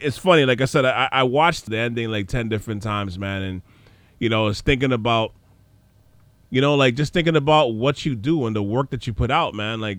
[0.00, 0.44] it's funny.
[0.44, 3.62] Like I said, I, I watched the ending like ten different times, man, and
[4.18, 5.32] you know, I was thinking about,
[6.50, 9.30] you know, like just thinking about what you do and the work that you put
[9.30, 9.80] out, man.
[9.80, 9.98] Like,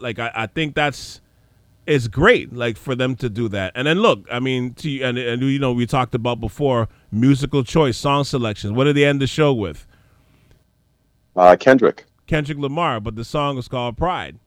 [0.00, 1.20] like I, I think that's
[1.86, 3.72] it's great, like for them to do that.
[3.74, 7.64] And then look, I mean, to and and you know, we talked about before musical
[7.64, 8.72] choice, song selections.
[8.72, 9.86] What did they end the show with?
[11.34, 12.04] Uh, Kendrick.
[12.26, 14.38] Kendrick Lamar, but the song is called Pride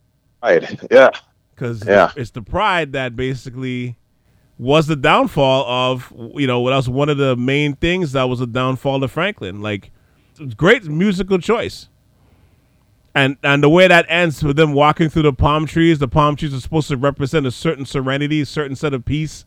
[0.42, 0.78] Right.
[0.90, 1.10] Yeah.
[1.54, 2.12] because Yeah.
[2.16, 3.96] it's the Pride that basically
[4.58, 8.40] was the downfall of you know what else one of the main things that was
[8.40, 9.60] a downfall of Franklin.
[9.60, 9.90] Like,
[10.56, 11.88] great musical choice.
[13.16, 16.36] And and the way that ends with them walking through the palm trees, the palm
[16.36, 19.46] trees are supposed to represent a certain serenity, a certain set of peace.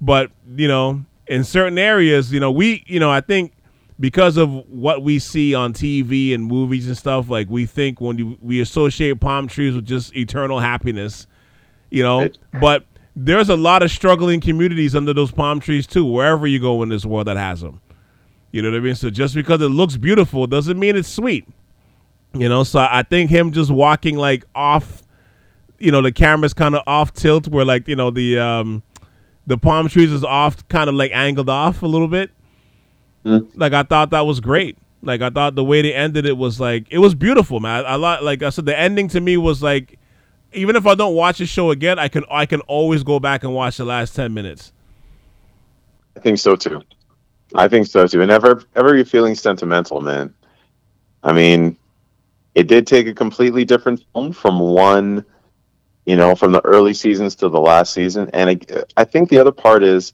[0.00, 3.52] But, you know, in certain areas, you know, we you know, I think
[3.98, 8.16] because of what we see on TV and movies and stuff, like we think when
[8.16, 11.26] you, we associate palm trees with just eternal happiness,
[11.90, 12.28] you know.
[12.60, 12.84] But
[13.16, 16.88] there's a lot of struggling communities under those palm trees too, wherever you go in
[16.88, 17.80] this world that has them.
[18.52, 18.94] You know what I mean?
[18.94, 21.48] So just because it looks beautiful doesn't mean it's sweet.
[22.32, 25.02] You know, so I think him just walking like off,
[25.78, 28.82] you know, the camera's kind of off tilt, where like you know the um,
[29.46, 32.30] the palm trees is off, kind of like angled off a little bit.
[33.24, 33.50] Mm.
[33.54, 34.78] Like I thought that was great.
[35.02, 37.84] Like I thought the way they ended it was like it was beautiful, man.
[37.84, 39.98] I, I like I said the ending to me was like,
[40.52, 43.42] even if I don't watch the show again, I can I can always go back
[43.42, 44.72] and watch the last ten minutes.
[46.16, 46.82] I think so too.
[47.54, 48.20] I think so too.
[48.20, 50.34] And ever ever you're feeling sentimental, man.
[51.22, 51.76] I mean,
[52.60, 55.24] it did take a completely different tone from one,
[56.04, 58.28] you know, from the early seasons to the last season.
[58.34, 58.58] And I,
[58.98, 60.12] I think the other part is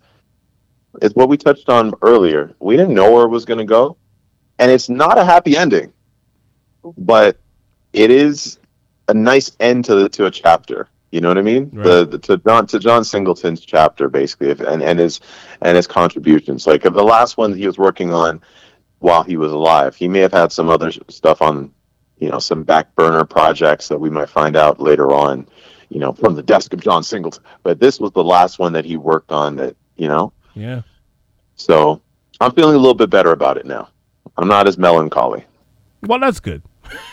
[1.03, 2.55] is what we touched on earlier.
[2.61, 3.97] We didn't know where it was going to go,
[4.61, 5.93] and it's not a happy ending,
[6.97, 7.37] but
[7.93, 8.61] it is
[9.09, 10.89] a nice end to the, to a chapter.
[11.11, 11.71] You know what I mean?
[11.73, 11.85] Right.
[11.85, 15.19] The, the to John to John Singleton's chapter basically, if, and and his
[15.63, 16.65] and his contributions.
[16.65, 18.41] Like the last one he was working on
[19.01, 21.73] while he was alive, he may have had some other stuff on,
[22.19, 25.47] you know, some back burner projects that we might find out later on,
[25.91, 27.43] you know, from the desk of John Singleton.
[27.63, 29.57] But this was the last one that he worked on.
[29.57, 30.83] That you know, Yeah.
[31.57, 32.01] so
[32.41, 33.89] I'm feeling a little bit better about it now.
[34.37, 35.45] I'm not as melancholy.
[36.03, 36.63] Well, that's good.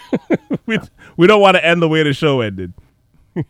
[0.65, 0.77] we
[1.17, 2.73] we don't want to end the way the show ended.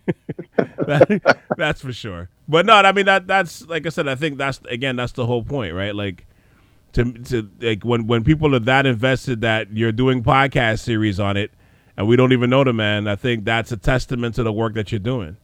[0.56, 2.30] That- that's for sure.
[2.48, 4.08] But no, I mean that that's like I said.
[4.08, 5.96] I think that's again that's the whole point, right?
[5.96, 6.26] Like
[6.94, 11.38] to to like when when people are that invested that you're doing podcast series on
[11.38, 11.52] it,
[11.98, 13.08] and we don't even know the man.
[13.08, 15.38] I think that's a testament to the work that you're doing,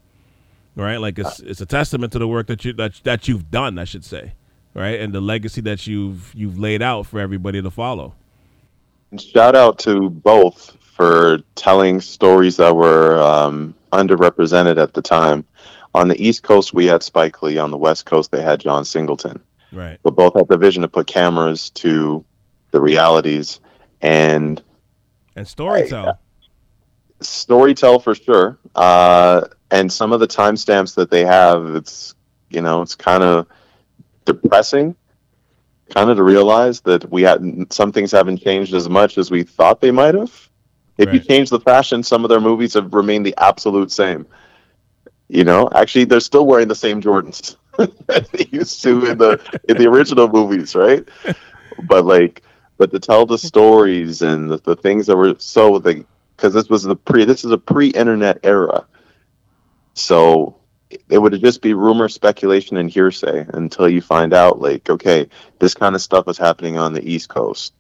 [0.76, 0.98] right?
[0.98, 3.84] Like it's it's a testament to the work that you that that you've done, I
[3.84, 4.34] should say,
[4.74, 5.00] right?
[5.00, 8.16] And the legacy that you've you've laid out for everybody to follow.
[9.18, 15.46] Shout out to both for telling stories that were um, underrepresented at the time.
[15.96, 17.58] On the East Coast, we had Spike Lee.
[17.58, 19.42] On the West Coast, they had John Singleton.
[19.72, 20.00] Right.
[20.04, 22.26] But both have the vision to put cameras to
[22.72, 23.60] the realities
[24.02, 24.62] and
[25.36, 26.18] And storytell.
[27.22, 28.58] storytell for sure.
[28.76, 29.42] Uh,
[29.72, 32.16] and some of the timestamps that they have, it's
[32.50, 33.48] you know, it's kind of
[34.26, 34.96] depressing,
[35.94, 39.44] kind of to realize that we had some things haven't changed as much as we
[39.44, 40.50] thought they might have.
[40.98, 41.14] If right.
[41.14, 44.26] you change the fashion, some of their movies have remained the absolute same.
[45.28, 47.56] You know, actually, they're still wearing the same Jordans
[48.08, 51.08] that they used to in the in the original movies, right?
[51.84, 52.44] But like,
[52.78, 56.06] but to tell the stories and the, the things that were so the
[56.36, 58.86] because this was the pre this is a pre-internet era
[59.94, 60.56] so
[61.10, 65.28] it would just be rumor speculation and hearsay until you find out like okay
[65.60, 67.74] this kind of stuff is happening on the east coast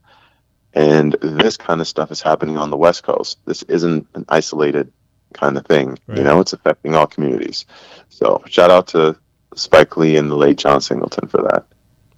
[0.73, 4.91] and this kind of stuff is happening on the west coast this isn't an isolated
[5.33, 6.17] kind of thing right.
[6.17, 7.65] you know it's affecting all communities
[8.09, 9.15] so shout out to
[9.55, 11.65] spike lee and the late john singleton for that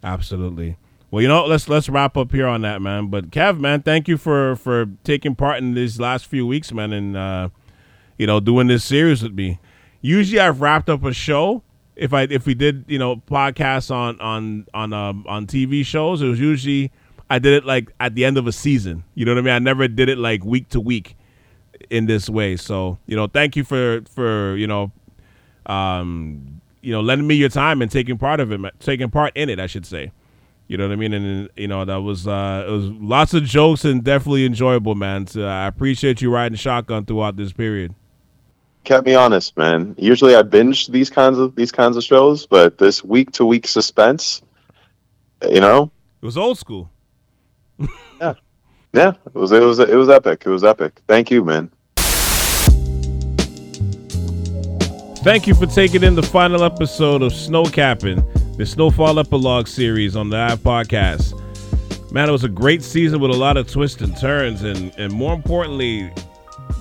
[0.04, 0.78] absolutely
[1.12, 3.08] well, you know, let's let's wrap up here on that, man.
[3.08, 6.94] But Kev, man, thank you for for taking part in these last few weeks, man,
[6.94, 7.50] and uh,
[8.18, 9.60] you know, doing this series with me.
[10.00, 11.64] Usually, I've wrapped up a show.
[11.98, 16.22] If I if we did you know podcasts on on on um, on TV shows,
[16.22, 16.94] it was usually
[17.30, 19.04] I did it like at the end of a season.
[19.14, 19.54] You know what I mean?
[19.54, 21.18] I never did it like week to week
[21.90, 22.56] in this way.
[22.56, 24.94] So you know, thank you for for you know,
[25.66, 29.50] um, you know, lending me your time and taking part of it, taking part in
[29.50, 29.60] it.
[29.60, 30.12] I should say.
[30.72, 31.14] You know what I mean?
[31.14, 35.28] And you know that was uh, it was lots of jokes and definitely enjoyable, man.
[35.28, 37.94] So I appreciate you riding shotgun throughout this period.
[38.86, 39.96] Kept me honest, man.
[39.98, 43.68] Usually I binge these kinds of these kinds of shows, but this week to week
[43.68, 44.42] suspense,
[45.48, 46.90] you know, it was old school.
[48.22, 48.36] yeah,
[48.94, 50.44] yeah, it was it was it was epic.
[50.46, 51.02] It was epic.
[51.06, 51.70] Thank you, man.
[55.24, 60.32] Thank you for taking in the final episode of SnowCappin the Snowfall Epilogue series on
[60.32, 61.40] the Ave Podcast.
[62.12, 65.14] Man, it was a great season with a lot of twists and turns, and and
[65.14, 66.12] more importantly,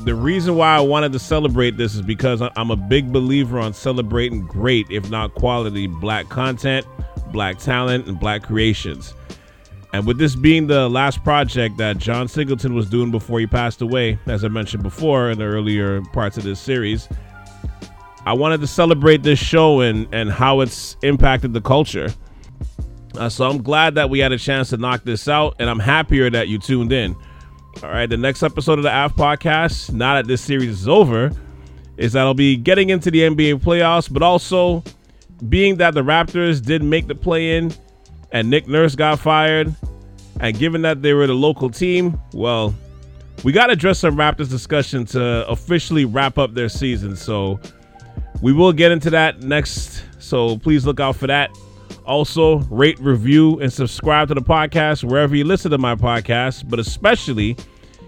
[0.07, 3.75] the reason why I wanted to celebrate this is because I'm a big believer on
[3.75, 6.87] celebrating great, if not quality, black content,
[7.33, 9.13] black talent, and black creations.
[9.93, 13.83] And with this being the last project that John Singleton was doing before he passed
[13.83, 17.07] away, as I mentioned before in the earlier parts of this series,
[18.27, 22.13] I wanted to celebrate this show and and how it's impacted the culture.
[23.17, 25.81] Uh, so I'm glad that we had a chance to knock this out, and I'm
[25.81, 27.17] happier that you tuned in.
[27.83, 31.33] All right, the next episode of the Ave podcast, now that this series is over,
[31.97, 34.85] is that I'll be getting into the NBA playoffs, but also
[35.49, 37.73] being that the Raptors didn't make the play in
[38.33, 39.75] and Nick Nurse got fired,
[40.41, 42.75] and given that they were the local team, well,
[43.45, 47.17] we got to address some Raptors discussion to officially wrap up their season.
[47.17, 47.59] So
[48.41, 51.51] we will get into that next, so please look out for that.
[52.07, 56.79] Also, rate, review, and subscribe to the podcast wherever you listen to my podcast, but
[56.79, 57.57] especially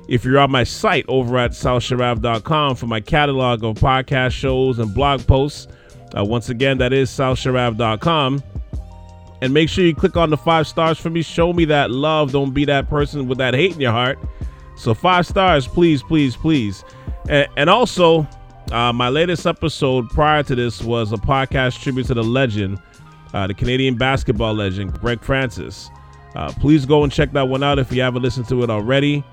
[0.08, 4.94] if you're on my site over at southshoreave.com for my catalog of podcast shows and
[4.94, 5.68] blog posts.
[6.16, 8.42] Uh, once again, that is southshoreave.com.
[9.40, 11.22] And make sure you click on the five stars for me.
[11.22, 12.32] Show me that love.
[12.32, 14.18] Don't be that person with that hate in your heart.
[14.76, 16.84] So, five stars, please, please, please.
[17.28, 18.26] And, and also,
[18.70, 22.80] uh, my latest episode prior to this was a podcast tribute to the legend,
[23.34, 25.90] uh, the Canadian basketball legend, Greg Francis.
[26.34, 29.24] Uh, please go and check that one out if you haven't listened to it already.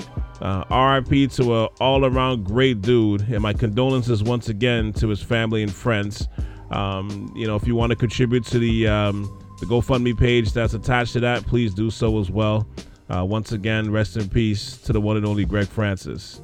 [0.42, 5.22] Uh, RIP to an all around great dude, and my condolences once again to his
[5.22, 6.28] family and friends.
[6.72, 9.24] Um, you know, if you want to contribute to the um,
[9.60, 12.68] the GoFundMe page that's attached to that, please do so as well.
[13.10, 16.42] Uh, once again, rest in peace to the one and only Greg Francis.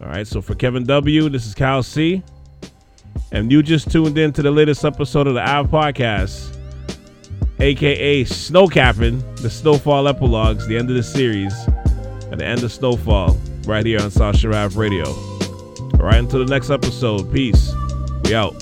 [0.00, 2.22] All right, so for Kevin W., this is Cal C.
[3.32, 6.56] And you just tuned in to the latest episode of the Ave Podcast,
[7.60, 11.54] aka SnowCappin, the Snowfall Epilogues, the end of the series,
[12.30, 13.36] and the end of Snowfall,
[13.66, 15.06] right here on South Shore Ave Radio.
[15.06, 17.72] All right, until the next episode, peace.
[18.24, 18.54] We out.